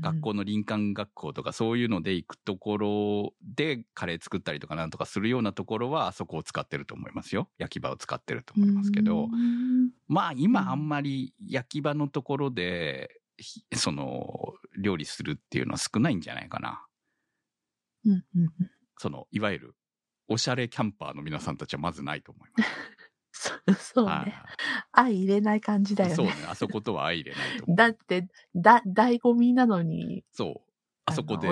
[0.00, 7.48] 学校の林間学校とかそういうので行くところでカレー作ったりとかなんとかするようなところはあそこを使ってると思いますよ。
[7.58, 9.24] 焼き場を使ってると思いますけど。
[9.24, 16.84] うんまあ今あんまり焼き場のところで、ひその料理するっていうのは少ないんじゃないかな。
[18.98, 19.74] そのいわゆる
[20.28, 22.70] おしゃれキャンパーの皆さんたちはまずないと思います。
[23.78, 24.34] そうね。
[24.92, 26.16] 相入れない感じだよね。
[26.16, 26.32] そうね。
[26.48, 27.76] あそことは相入れないと思う。
[27.76, 30.70] だって、だ、醍醐味なのに、そう。
[31.06, 31.48] あそこで、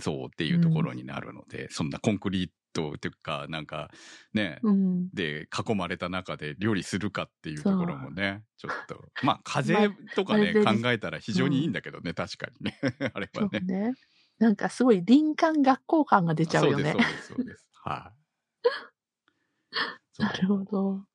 [0.00, 3.90] そうっていうところになるので、そんなコンクリートっていうか、なんか
[4.32, 5.08] ね、うん。
[5.12, 9.08] で囲まれた中で料理するかっていうところもね、ちょっと。
[9.22, 12.78] まあ、風まとかね、まあ考えたら非常にいいんだけどね、確かにね。
[13.14, 13.60] あれそはね。
[13.62, 13.92] うね。
[14.38, 17.04] なんかすごい林間学校感が出ちゃうよねそう。
[17.04, 17.66] です、そうです、そうです。
[17.84, 18.20] はい。
[20.12, 21.09] そ うなるほど。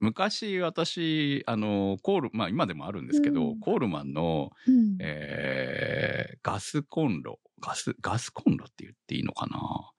[0.00, 4.96] 昔、私、あの、コール、まあ今でもあるんですけど、うんコールマンの、うん。
[5.00, 9.92] えーガスコンロ、ガス、ガスコンロって言っていいのかな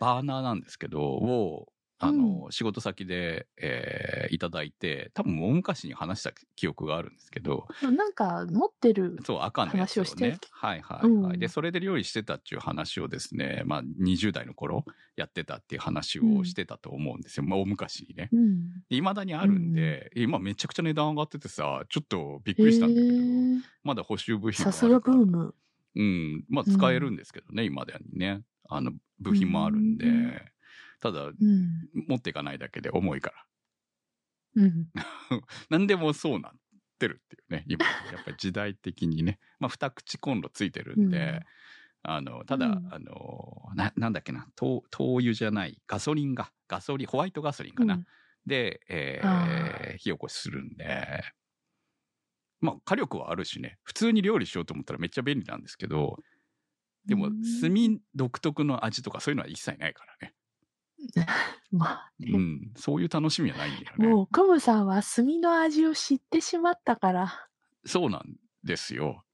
[0.00, 1.66] バーナーなんですけど、を、
[2.00, 9.18] あの、仕事先で、えーいただいて、多分大昔に話した記憶があるんですけど、なんか持ってる。
[9.24, 10.38] そう、赤のやつを話をしてね。
[10.50, 14.84] はいはいはい、うんで、それで料理してたっていう話をですね、まあ20代の頃
[15.16, 17.44] やってたっていう話をしてたと思うんですよ。
[17.44, 18.28] まあ大昔にね。
[18.32, 18.84] うん。
[18.90, 25.54] いまだにあるんで、今めちゃくちゃ値段上がっててさ、ちょっとびっくりしたんだけど、へーまだ補修部品さすがブーム。
[25.96, 26.44] うん。
[26.48, 28.42] まあ使えるんですけどね、今でにね。
[28.68, 30.06] あの、部品もあるんで。
[31.04, 31.88] うんただ、うん。
[32.08, 34.62] 持っていかないだけで重いから。
[34.62, 34.86] うん。
[35.70, 36.52] 何でもそうなっ
[36.98, 37.86] てるっていうね、今。
[37.86, 39.38] やっぱり時代的にね。
[39.60, 41.40] まあ、二口コンロついてるんで、うん
[42.02, 47.94] あの、ただ、うんあの、な、なんだっけな、灯灯油じゃない、ガソリンが、ガソリン、ホワイトガソリンかな。
[47.94, 48.06] うん
[48.46, 51.22] で、えあー、火起こしするんで、
[52.60, 56.16] まあ、火力はあるしね、普通に料理しようと思ったらめっちゃ便利なんですけど、
[57.06, 60.34] でも、うん炭独特の味とかそういうのは一切ないからね。
[61.70, 64.08] まあね、うん、そういう楽しみはないんだよね。
[64.08, 67.48] もう、クムさんは炭の味を知ってしまったから。
[67.84, 69.24] そうなんですよ。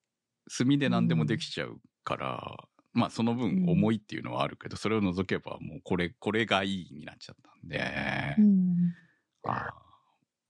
[0.56, 8.94] 炭で何でもできちゃうから、まあその分うん重いっていうのはあるけど、それを除けばもうこれ、これがいいになっちゃったんで、うん。
[9.46, 9.70] あ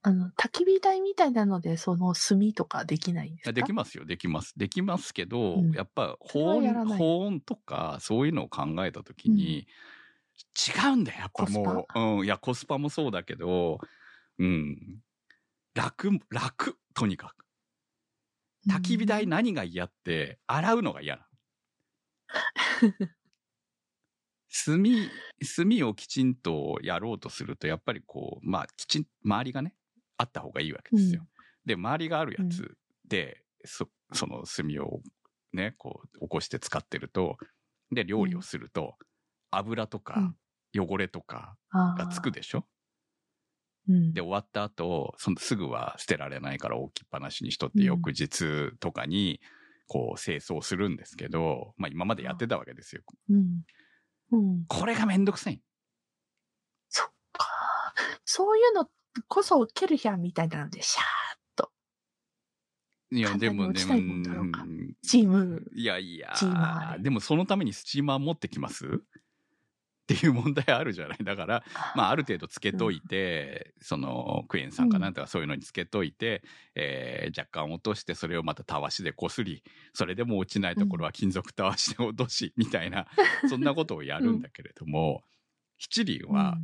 [0.03, 3.50] あの、焚き火台みたいなので、その炭とかできないんですか？
[3.50, 4.53] ーできますよ、できます。
[4.59, 9.66] できますけど、うんやっぱ保温、保温とかそういうのを考えたときに、
[10.55, 12.01] 違うんだよ、やっぱもう。
[12.18, 13.79] うん、いや、コスパもそうだけど、
[14.38, 15.01] うん。
[15.75, 17.44] 楽、楽、とにかく。
[18.68, 21.27] 焚き火台何が嫌って、洗うのが嫌な。
[24.64, 24.83] 炭、
[25.57, 29.75] 炭をきちんとやろうとすると、やっぱりこう、まあ、きちん、周りがね、
[30.16, 31.27] あった方がいいわけですよ。
[31.66, 35.01] で、周りがあるやつで、そその炭を
[35.53, 37.37] ね、こう、起こして使ってると、
[37.90, 38.97] で、料理をすると、
[39.57, 40.35] 油とか
[40.75, 42.67] 汚れとかががつくでしょ、
[43.88, 49.40] うん、で、終わった後、そのすぐは捨てられないから置きっぱなしにしとって、うん翌日とかに、
[49.87, 53.03] こう、清掃するんですけど、まあ今までやってたわけですよ。
[53.29, 53.62] うん。
[54.33, 54.64] うん。
[54.67, 55.61] これがめんどくさい。
[56.88, 57.47] そっか。
[58.25, 58.88] そういうの
[59.29, 61.07] こそ、ケルヒャンみたいなので、シャーッ
[61.55, 61.71] と、
[63.12, 63.95] いや、でも、でも
[65.03, 65.62] チーム。
[65.75, 66.35] いやいや
[66.99, 69.03] でもそのためにスチーマー持ってきます？
[70.05, 71.19] っていう問題あるじゃない。
[71.25, 71.64] だから、
[71.97, 76.43] まあ、ある程度つけといて、その、クエン酸かなんとかそういうのにつけといて、
[76.75, 79.64] えー若干落として、それをまたたわしでこすり、
[79.95, 83.07] それでも落ちないところは金属たわしで落とし、みたいな、
[83.49, 85.23] そんなことをやるんだけれども、
[85.79, 86.59] 七輪は、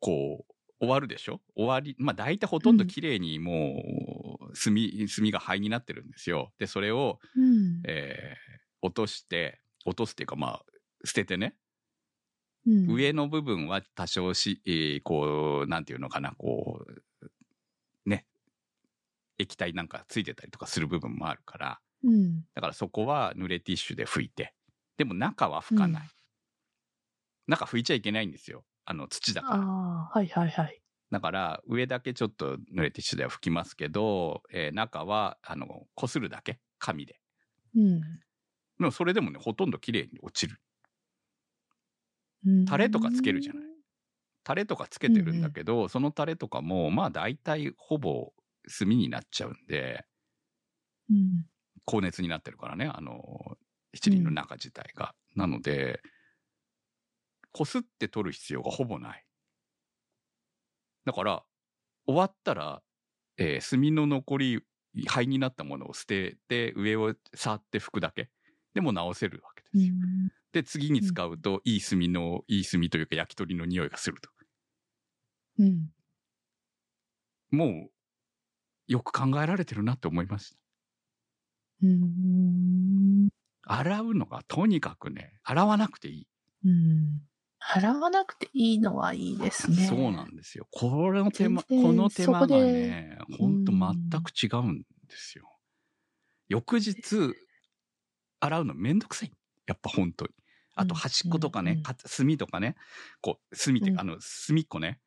[0.00, 1.40] こう、終わるでしょ？
[1.56, 6.52] 終わり、まあ大体ほとんど綺麗にもう、炭、炭が灰になってるんですよ。
[6.58, 7.80] で、それを、うん。
[7.86, 10.64] えー落として、落とすっていうかまあ、
[11.04, 11.56] 捨ててね、
[12.68, 17.30] うん、上の部分は多少し、えーこう、なんていうのかな、こう、
[18.08, 18.26] ね、
[19.38, 22.40] 液体なんかついてたりとかする部分もあるから、うん。
[22.54, 24.54] だからそこは濡れティッシュで拭いて、
[24.96, 26.02] でも中は拭かない。
[26.02, 26.08] うん
[27.50, 28.66] 中拭いちゃいけないんですよ。
[28.84, 29.64] あの、土だから。
[29.64, 30.82] はいはいはい。
[31.10, 37.18] だから、上だけちょっと濡れティッシュでは拭きますけど、えー中は、あの、こするだけ紙で。
[37.74, 40.60] うんでもそれでもね、ほとんど綺麗に落ちる。
[42.48, 42.64] うん。
[42.64, 43.62] タレとかつけるじゃない
[44.44, 48.32] タレとかつけてるんだけど、そのタレとかも、まあ大体ほぼ
[48.78, 50.06] 炭になっちゃうんで、
[51.10, 51.44] うん。
[51.84, 53.56] 高熱になってるからね、あの、
[53.94, 55.14] 七輪の中自体が。
[55.34, 56.00] なので、
[57.52, 59.26] こすって取る必要がほぼない。
[61.04, 61.44] だから、
[62.06, 62.82] 終わったら、
[63.38, 64.62] えー炭の残り、
[65.06, 68.30] 灰になったものを捨てて、上を触って拭くだけ。
[68.74, 69.94] でも直せるわけですよ。
[70.02, 74.30] うんで、次に使うと、いい炭の、いい炭というか焼き鳥の匂いがすると。
[75.58, 75.92] うん。
[77.50, 77.90] もう、
[78.88, 80.56] よく考えられてるなって思いました。
[81.82, 83.28] うん。
[83.62, 86.28] 洗うのがとにかくね、洗わなくていい。
[86.64, 87.22] うん。
[87.60, 89.86] 払わなくていいのはいいですね。
[89.88, 90.66] そうなんですよ。
[90.70, 95.58] これの手間、この手間がね、でほんとうん全く違うんですよ。
[96.48, 97.34] 翌日、
[98.40, 99.32] 洗うのめんどくさい。
[99.68, 100.32] やっぱ本当に。
[100.74, 102.76] あとうん端っことかうんうん、ねか炭とかね、
[103.20, 105.00] こう、炭ってあうんの、隅っこね。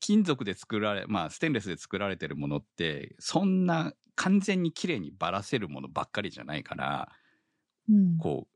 [0.00, 7.10] 金属で作られ、まあ、ステンレスで作られてるものって、そんな完全に綺麗にばらせるものばっかりじゃないから、
[7.88, 8.18] うん。
[8.18, 8.46] こ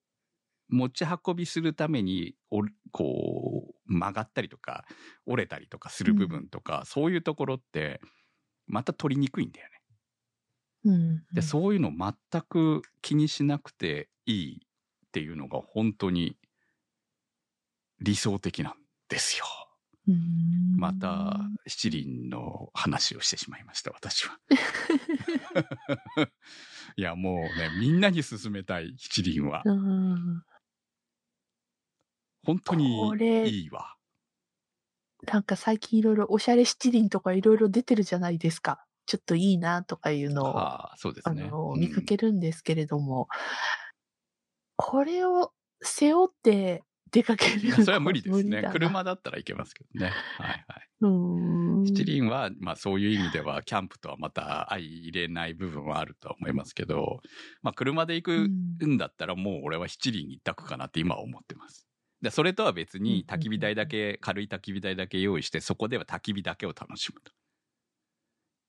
[0.70, 2.62] う、持ち運びするために、お
[2.92, 4.86] こう、曲がったりとか、
[5.26, 8.00] 折れたりとかする部分とか、そういうところって、
[8.66, 9.82] また取りにくいんだよね。
[10.84, 11.26] うん。
[11.32, 14.66] で、そういうの全く気にしなくていい
[15.12, 16.38] っていうのが本当に
[18.00, 18.74] 理想的なん
[19.10, 19.44] ですよ。
[20.08, 20.76] うん。
[20.78, 24.38] また、七輪の話をしてしまいました、私は。
[26.96, 29.60] いや、もうね、みんなに勧めたい七輪は。
[29.66, 30.42] うん。
[32.42, 33.14] 本当に
[33.50, 33.94] いいわ。
[35.30, 38.86] なんか最近いろいろおしゃれ七輪とかいろいろ出てるじゃないですか。
[39.06, 43.28] ちょっといいなとかいうのを、見かけるんですけれども、
[44.84, 48.68] これを背負って出かけるそれは無理ですね。
[48.72, 50.12] 車だったらいけますけどね。
[50.38, 50.88] はいはい。
[51.02, 51.84] うーん。
[51.84, 57.20] 七輪は、まあそういう意味では、キャンプとはまた相入れない部分はあるとは思いますけど、
[57.62, 58.48] まあ車で行く
[58.84, 61.86] んだったらもう俺は七輪一択かなって今は思ってます。
[62.20, 67.32] で、それとは別に焚き火台だけ、軽い焚き火台だけ用意して、そこでは焚き火だけを楽しむと。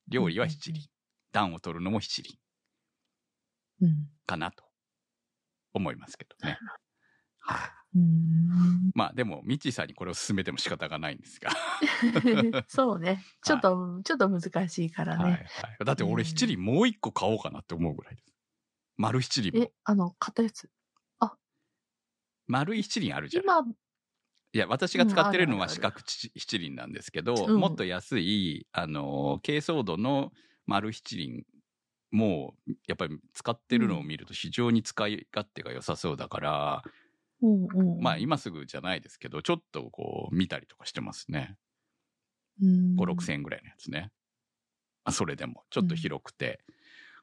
[0.10, 0.84] 料理は七輪。
[1.32, 2.38] 暖を取るのも七輪
[3.82, 4.10] うん。
[4.28, 4.64] かなと
[5.74, 6.58] 思いますけどね。
[8.96, 11.52] まあでも、ミッチーさんにこれを勧めても仕方がないんですが。
[12.68, 13.24] そうね。
[13.44, 15.48] ちょっと、ちょっと難しいからはい、はね。
[15.82, 15.86] い。
[15.86, 18.34] だって俺七輪もう一個買おうかなって思うぐらいです。
[18.98, 20.70] 丸七輪もえ。、あの、買ったやつ。
[22.48, 23.44] 丸い七輪あるじゃん。
[23.44, 23.62] 今、
[24.54, 30.32] いや、私が使ってるのは四角七七輪なんですけど、うんもっと安い、あの、軽装度の
[30.66, 31.44] 丸七輪
[32.14, 32.54] も、
[32.88, 36.84] やっぱり使ってるのを見ると非常に使い勝手が良さそうだから、
[37.42, 38.00] うんうん。
[38.00, 41.58] まあ今すぐじゃないですけど、ちょっとこう見たりとかしてますね。
[42.62, 44.12] うん、5、6千円ぐらいのやつね。
[45.04, 46.64] あ、それでも、ちょっと広くて、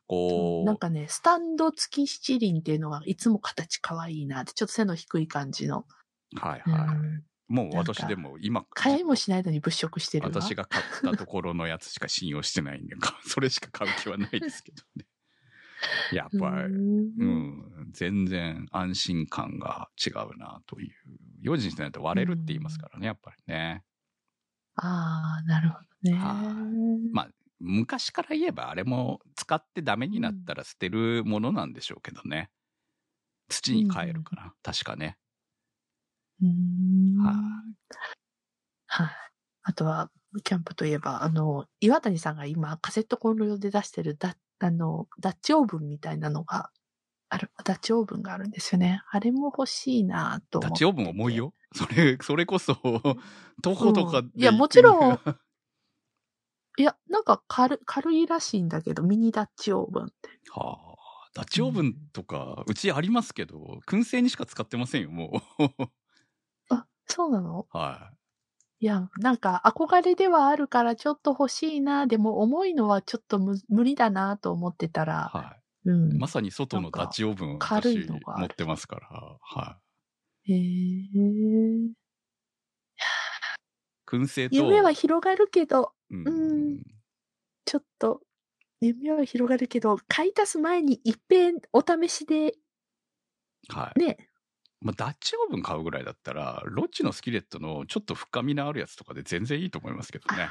[0.07, 5.87] こう、なんかね、スタンド付き七輪っていうのがいつも形可愛いなって、ちょっと背の低い感じの。
[6.37, 6.88] はいうんはい。
[6.88, 10.30] もうなんか私でも今、買いもしないのに物色してるわ。
[10.30, 15.06] 私が買ったところのやつしか信用してないんで、か それしか買う気はないですけどね。
[16.12, 17.28] やっぱり、ううん
[17.88, 20.94] ん、全然安心感が違うなという。
[21.42, 23.82] 用心してないと割れるって言いますからね、やっぱりね。
[24.76, 26.18] ああ、なるほどね。
[26.18, 26.34] は
[27.12, 32.50] まあ、昔から言えばあれも使ってダメになったら捨てるものなんでしょうけどね。
[33.48, 35.18] 土に帰るかな、確かね。
[36.42, 36.50] うーん
[37.16, 37.50] は
[38.88, 39.09] はい。
[39.62, 40.11] あとは、
[40.44, 46.70] キャンプといえば、あの、岩谷さんが今、カセットコンロ用で出してるダ、あの、ダッチオーブンみたいなのが
[47.29, 49.03] ある、ダッチオーブンがあるんですよね。
[49.11, 50.61] あれも欲しいなと。
[50.61, 51.55] ダッチオーブン重いよ。
[51.74, 52.74] それ、それこそ、
[53.62, 55.20] 徒歩とかうんいやもちろん
[56.79, 60.40] いや、なんか軽軽いらしいんだけど、ミニダッチオーブンって。
[60.48, 65.99] はあ、ダッチオーブンとか、うちありますけど、燻製にしか使ってませんよ、もう。
[67.11, 67.68] あ、そうなの？
[67.70, 68.12] は
[68.83, 75.07] いや、なんか憧れではあるからちょっと欲しいな、でも重いのはちょっとむ無理だなと思ってたい。
[75.07, 76.18] ら、はうんい。。
[76.18, 79.38] まさに外のダッチオーブン、軽い私のが持ってますから。
[79.40, 79.81] は
[80.44, 81.90] へえ。
[82.99, 84.07] い。
[84.07, 84.64] 燻製と。
[84.68, 86.81] 夢は広がるけど、うんうん
[87.66, 88.23] ちょっと、
[88.81, 92.55] 夢は広がるけど、買い足す前に一遍お試しで、
[93.68, 93.96] はい。
[93.96, 94.30] ね、
[94.81, 100.49] まあ、ダッチオーブン買うぐらいだったら、ロッチのスキレットのちょっと深みのあるやつとかで全然いいと思いますけどね。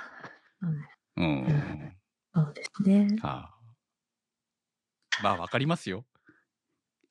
[1.18, 1.98] うん、うん。
[2.36, 3.08] そうですね。
[3.22, 3.56] はあ、
[5.24, 6.06] まあ、わかりますよ。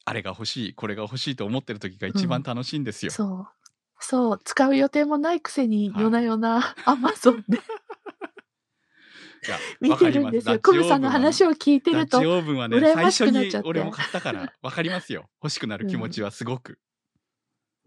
[0.04, 3.10] あれが欲しい、これが欲しいと思ってる時が一番楽しいんですよ。
[3.12, 3.48] そう。
[4.00, 7.58] そう、使う予定もないくせに、はい夜な夜な、アマゾンで
[9.80, 10.58] 見てるんですよ。
[10.60, 15.28] クムさんの話を聞いてダッチると、オーブンはね、羨最初に俺も買ったから、わかりますよ。
[15.42, 16.78] 欲しくなる気持ちはすごく。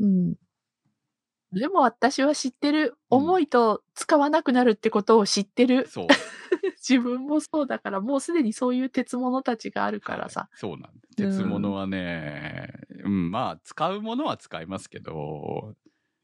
[0.02, 0.36] うん。
[1.54, 2.96] でも私は知ってる。
[3.10, 5.88] 重いと使わなくなるってことを知ってる。
[5.88, 6.08] そう。
[6.88, 10.42] 自分もそうだから、もうすでにそういう鉄物たちがあるからさ。
[10.42, 11.40] はいそうなんです。
[11.40, 12.74] 鉄物はね、
[13.04, 15.76] うん、まあ、使うものは使いますけど、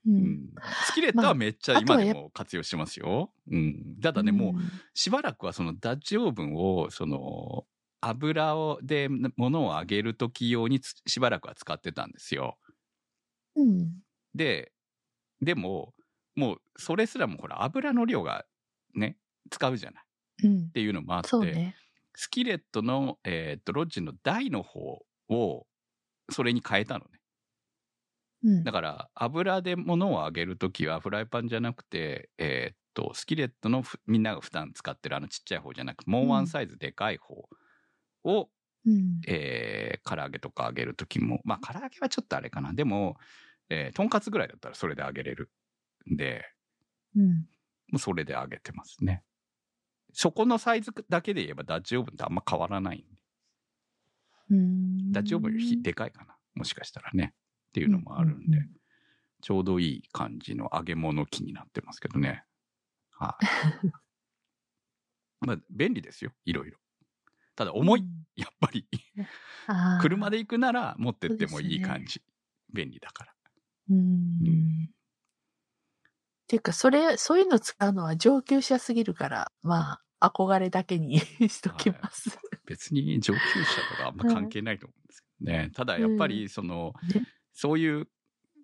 [0.07, 0.09] う。
[0.09, 0.49] うんん、
[0.85, 3.33] スキレットはめっちゃまああとはやっ今でも活用してますよ。
[3.51, 3.97] うん。
[4.01, 7.65] ただね、もう、んしばらくはそのダッチオーブンを、その、
[7.99, 12.57] 油を、で、物を揚げる時用につしばらくは使ってたんですよ。
[13.57, 14.01] うん。
[14.33, 14.71] で、
[15.41, 15.95] でも、
[16.35, 18.45] もうそれすらもほら油の量が
[18.95, 19.17] ね、
[19.51, 20.03] 使うじゃない。
[20.43, 20.71] うんっ。
[20.73, 21.75] ていうのもあって、ね。
[22.15, 25.67] スキレットの、えーっと、ロッジの台の方を、
[26.31, 27.21] それに変えたのね。
[28.43, 28.71] うんだ。
[28.71, 37.47] から、油で物を揚げるときは、フライパンじゃなくて、えーっと、スキレットのふみんなが普段使ってるあのちっちゃい方じゃなく、もうワンサイズでかい方
[38.23, 38.49] を、
[38.85, 39.27] うん。
[39.27, 42.73] えー唐揚げとか揚げるときも、まあ、唐揚げはちょっとあれかな。
[42.73, 43.17] でも、
[43.69, 45.49] えーとんかつぐらいだったらそれで揚げれる
[46.11, 46.45] んで、
[47.15, 47.29] うん。
[47.29, 47.35] も
[47.93, 49.23] うそれで揚げてますね。
[50.13, 53.05] そこのサイズだけで言えばダッチオーブンってあんま変わらないんで。
[54.51, 55.11] うん。
[55.11, 56.35] ダッチオーブンよりでかいかな。
[56.55, 57.33] もしかしたらね。
[57.69, 58.69] っていうのもあるんで、うんうん
[59.41, 62.43] ちょうどいい感じの揚げ物機になってますけどね。
[63.11, 63.45] はい。
[65.45, 66.31] まあ、便利ですよ。
[66.45, 66.79] いろいろ。
[67.55, 68.03] ただ重い。
[68.35, 68.87] やっぱり。
[70.01, 72.23] 車で行くなら持ってってもいい感じ。
[72.73, 73.33] 便利だから。
[73.89, 74.89] うん。
[76.47, 81.19] ていうか、それ、そういうの使うのは上級者すぎるから、まあ、憧れだけに
[81.49, 82.37] しときます。
[82.65, 85.71] 別に上級者とかあんま関係ないと思うんですけどね。
[85.73, 87.23] ただやっぱりその、ね
[87.53, 88.07] そういう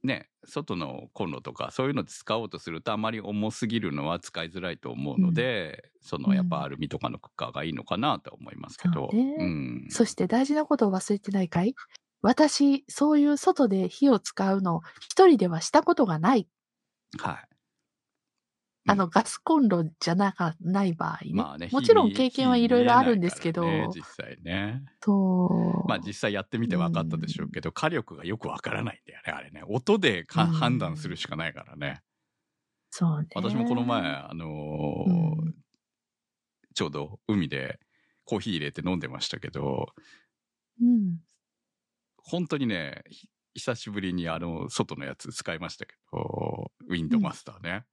[0.03, 9.09] ね、外のコンロとかそういうので使おうとするとあまり重すぎるのは使いづらいと思うので、そのやっぱアルミとかのクッカーがいいのかなとは思いますけど。
[9.09, 9.85] そうねん。
[9.89, 11.73] そして大事なことを忘れてないかい？
[12.23, 16.47] 私、そういう外で火を使うの、一人ではしたことがない。
[17.19, 17.49] はい。
[18.85, 21.31] あの、ガスコンロじゃなかない場合ね。
[21.33, 24.83] まあね、もちろん火経験はいろいろあるんですけど、ね実際ね。
[24.99, 29.63] と、まあ実際やってみて分かったでしょうけど、火力がよく分からないんだよね、あれね。
[29.67, 32.01] 音でかうん判断するしかないからね。
[32.91, 33.27] そうね。
[33.35, 35.63] 私もこの前、あのーうん
[36.75, 37.79] ちょうど海で
[38.25, 39.93] コーヒー入れて飲んでましたけど、
[40.81, 41.19] うん。
[42.23, 47.85] 本当にね、ひ久しぶりにあの、外のやつ使いましたけど、ウィンドマスターね。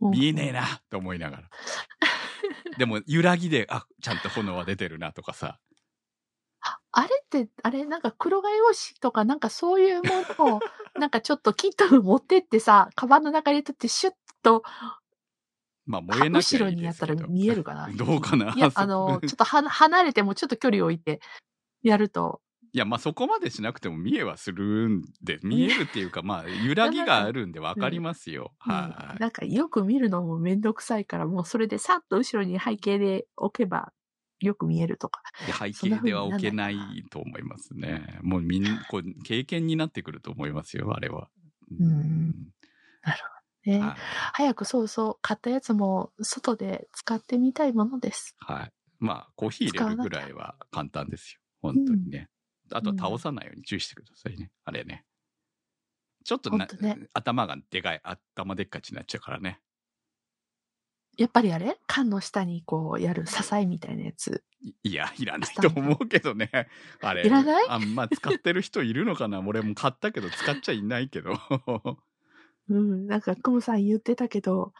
[0.00, 1.50] 見えねえなと思いながら。
[2.78, 5.58] でも、揺らぎで、あ、ちゃんと炎は出てるなとかさ。
[6.92, 10.60] あれって、あれ、なんか黒画用紙とか、なんかそういうものを、
[10.98, 14.62] なんかちょっとキット持ってってさ、カバンの中に入れとってシュッと、
[15.86, 16.70] まあ、燃えなきゃ後ろ。
[16.70, 21.20] にやったら見えるかなどうかないや、そあの、ちょっとは離れてもちょっと距離を置いて
[21.82, 22.40] やると、
[22.72, 28.54] いや、まあそこまでしなくても見えはするんで、見えるっていうか、まあ揺らぎがあるんで分かりますよ。
[28.66, 29.20] うんはい。
[29.20, 33.92] なんかよく見るのもめんどくさいから、もうそれでさっと後ろに背景で置けば
[34.40, 35.22] よく見えるとか。
[35.44, 38.18] で背景では置けないと思いますね。
[38.22, 41.30] もうみんな、こう、経験になってくると思いますよ、あれは。
[41.80, 42.50] うん
[43.66, 44.10] ね、はい。
[44.34, 48.36] 早くそうそう、買ったやつも外で使ってみたいものです。
[48.38, 48.72] はい。
[48.98, 51.40] まあ、コーヒー入れるぐらいは簡単ですよ。
[51.62, 52.28] 本当にね。
[52.72, 54.50] あとは倒さないように注意してくださいね。
[54.64, 55.04] あれね。
[56.24, 59.60] ちょっとなね頭がでかい、頭でっかちになっちゃうからね。
[61.16, 61.76] やっぱりあれ？
[61.86, 64.44] 缶の下にこうやる支えみたいなやつ。
[64.62, 66.50] いいや、いらないと思うけどね。
[67.02, 67.26] あれ。
[67.26, 67.66] いらない？
[67.68, 69.40] あんま使ってる人いるのかな？
[69.40, 71.38] 俺も買ったけど使っちゃいないけど。
[72.68, 74.72] うん、なんかクムさん言ってたけど、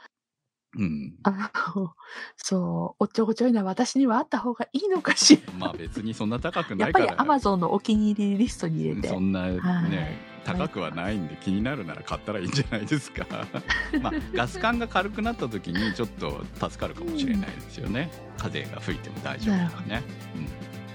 [0.77, 1.15] うん。
[1.25, 1.95] あの、
[2.37, 5.53] そう、おっちょこちょいな私にはあった方がいいのかしら。
[5.59, 7.05] まあ別にそんな高くやないから。
[7.07, 9.09] っぱりアマゾンのお気に入りリストに入れて。
[9.09, 13.27] そんなはいね、高くはないんで気になるなら買ったらいいんじゃないですか。
[14.01, 18.11] まあガス管が軽くなった時にちょっと助かるかもしれないですよね。
[18.39, 20.03] 風が吹いても大丈夫とかね。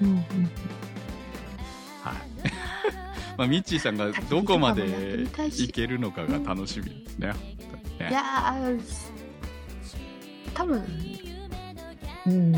[0.02, 0.08] うん。
[0.08, 0.24] うんうん、
[2.02, 2.16] はい。
[3.38, 7.34] まあミッチーさんがどこまでいけるのかが楽しみですね。
[8.00, 8.80] ねいやー、
[10.56, 10.84] 多分、
[12.26, 12.52] うん。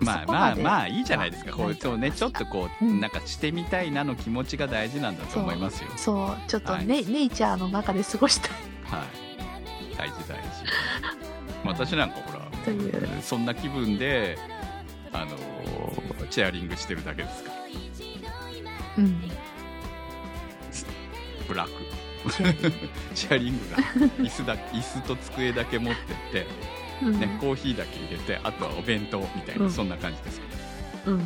[0.00, 1.52] まあまあまあいいじゃないですか。
[1.52, 5.90] こうそうね、ちょっとこう、うんなんかしてみたいなの気持ちが大事なんだと思いますよ。
[5.96, 8.50] そう、ちょっとはいネ,、ネイチャーの中で過ごしたい
[8.84, 9.96] はい。
[9.96, 10.48] 大事大事。
[11.64, 12.46] 私なんかほら。
[13.22, 14.36] そんな気分で、
[15.12, 17.56] あのーチェアリングしてるだけですから。
[18.98, 19.20] うん。
[21.46, 21.86] ブラック。
[23.14, 23.76] チェアリング が
[24.18, 26.46] 椅子だ椅子と机だけ持ってって、
[27.02, 27.20] うん。
[27.20, 29.72] ね、コーヒーだけ入れてあとはお弁当みたいな、うん。
[29.72, 30.46] そんな感じですけ
[31.10, 31.20] どうん。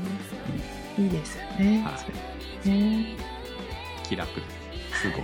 [1.04, 1.82] いいですよね。
[1.84, 1.98] は
[2.64, 2.68] い。
[2.68, 3.16] ね。
[4.04, 4.42] 気楽で
[4.94, 5.02] す。
[5.02, 5.22] すごく。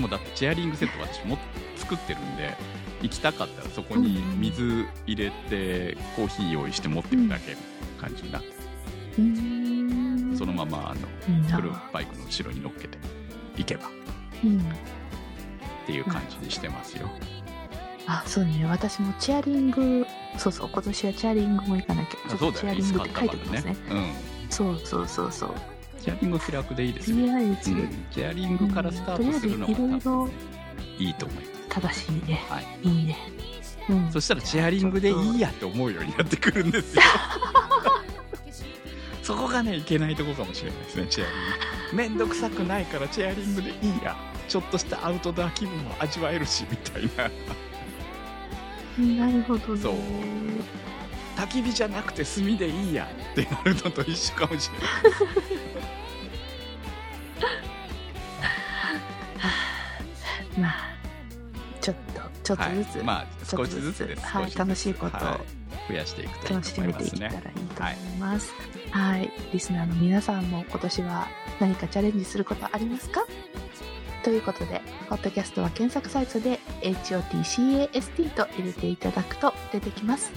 [0.00, 1.36] もうだってチェアリングセット私も
[1.76, 2.56] 作ってるんで
[3.02, 7.58] 行きたかったらそこに水入れてコーヒー用意して持ってるだけの
[8.00, 8.48] 感じになって、
[9.18, 10.36] うーん。
[10.38, 12.96] そのままあのいいなフルバイクの後ろに乗っけて
[13.56, 13.88] 行けば。
[13.88, 13.90] っ
[14.44, 14.62] うん。
[15.86, 17.10] ていう感じにしてますよ、
[18.10, 18.64] あ、そうね。
[18.66, 20.06] 私もチェアリング、
[20.36, 22.28] そうそう、今年はチェアリングも行かなきゃ。
[22.28, 23.76] ちょっとチェアリングって書いておきますね。
[23.90, 24.12] うん
[24.50, 25.54] そうそうそうそう。
[26.00, 30.30] チェアリング気楽でいいですとよ、りあえず、うん、チェアリングからスタートするのがとりあえずいろいろ
[30.98, 32.42] いいと思いま正しいね。
[32.48, 33.16] す、はい、いいね。
[33.90, 34.12] うん。
[34.12, 37.02] そしたらチェアリングでいいやって思うようになってくるんですよ
[39.22, 41.36] そこがねいけないとこかもしれないですねチェアリン
[41.90, 44.16] グめんどくさくないからチェアリングでいいや
[44.48, 47.30] ちょっとしたアウトドア気分も味わえるしみたいな
[49.00, 49.82] なるほどね。
[49.82, 49.94] そう。
[51.36, 54.90] 焚き火じゃなくて炭でいいやってなるのと一緒かもしれない。
[60.60, 60.74] まあ、
[61.80, 64.06] ちょっと、ちょっとずつ、はい、まあちょっと少しずつ。
[64.06, 65.16] ですはい楽しいこと。
[65.16, 65.60] をはい。
[65.88, 67.42] 増やしていくといい楽しめていけたらいいね
[67.74, 68.52] と思います。
[68.90, 71.28] はい、リスナーの皆さんも今年は
[71.58, 73.24] 何かチャレンジすることありますか
[74.20, 80.32] ということで、ポッドキャストは検索サイトで HOTCAST と入れていただくと出てきます。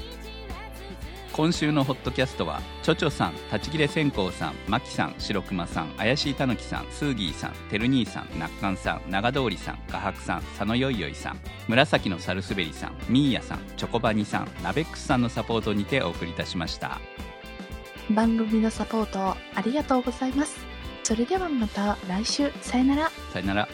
[1.34, 17.02] 今週のホットキャストはちょちょさん立ち切れ線香さんまきさん白熊さん怪しいたぬきさんスーギーさんてる兄さんなっかんさん長通りさん画伯さん佐野よいよいさん紫のサルスベリさんミーヤさんチョコバニさんナベックスさんのサポートにてお送りいたしました
[18.12, 20.73] 番組のサポートありがとうございます。
[21.04, 23.12] それではまた来週、さよなら。
[23.34, 23.68] さよなら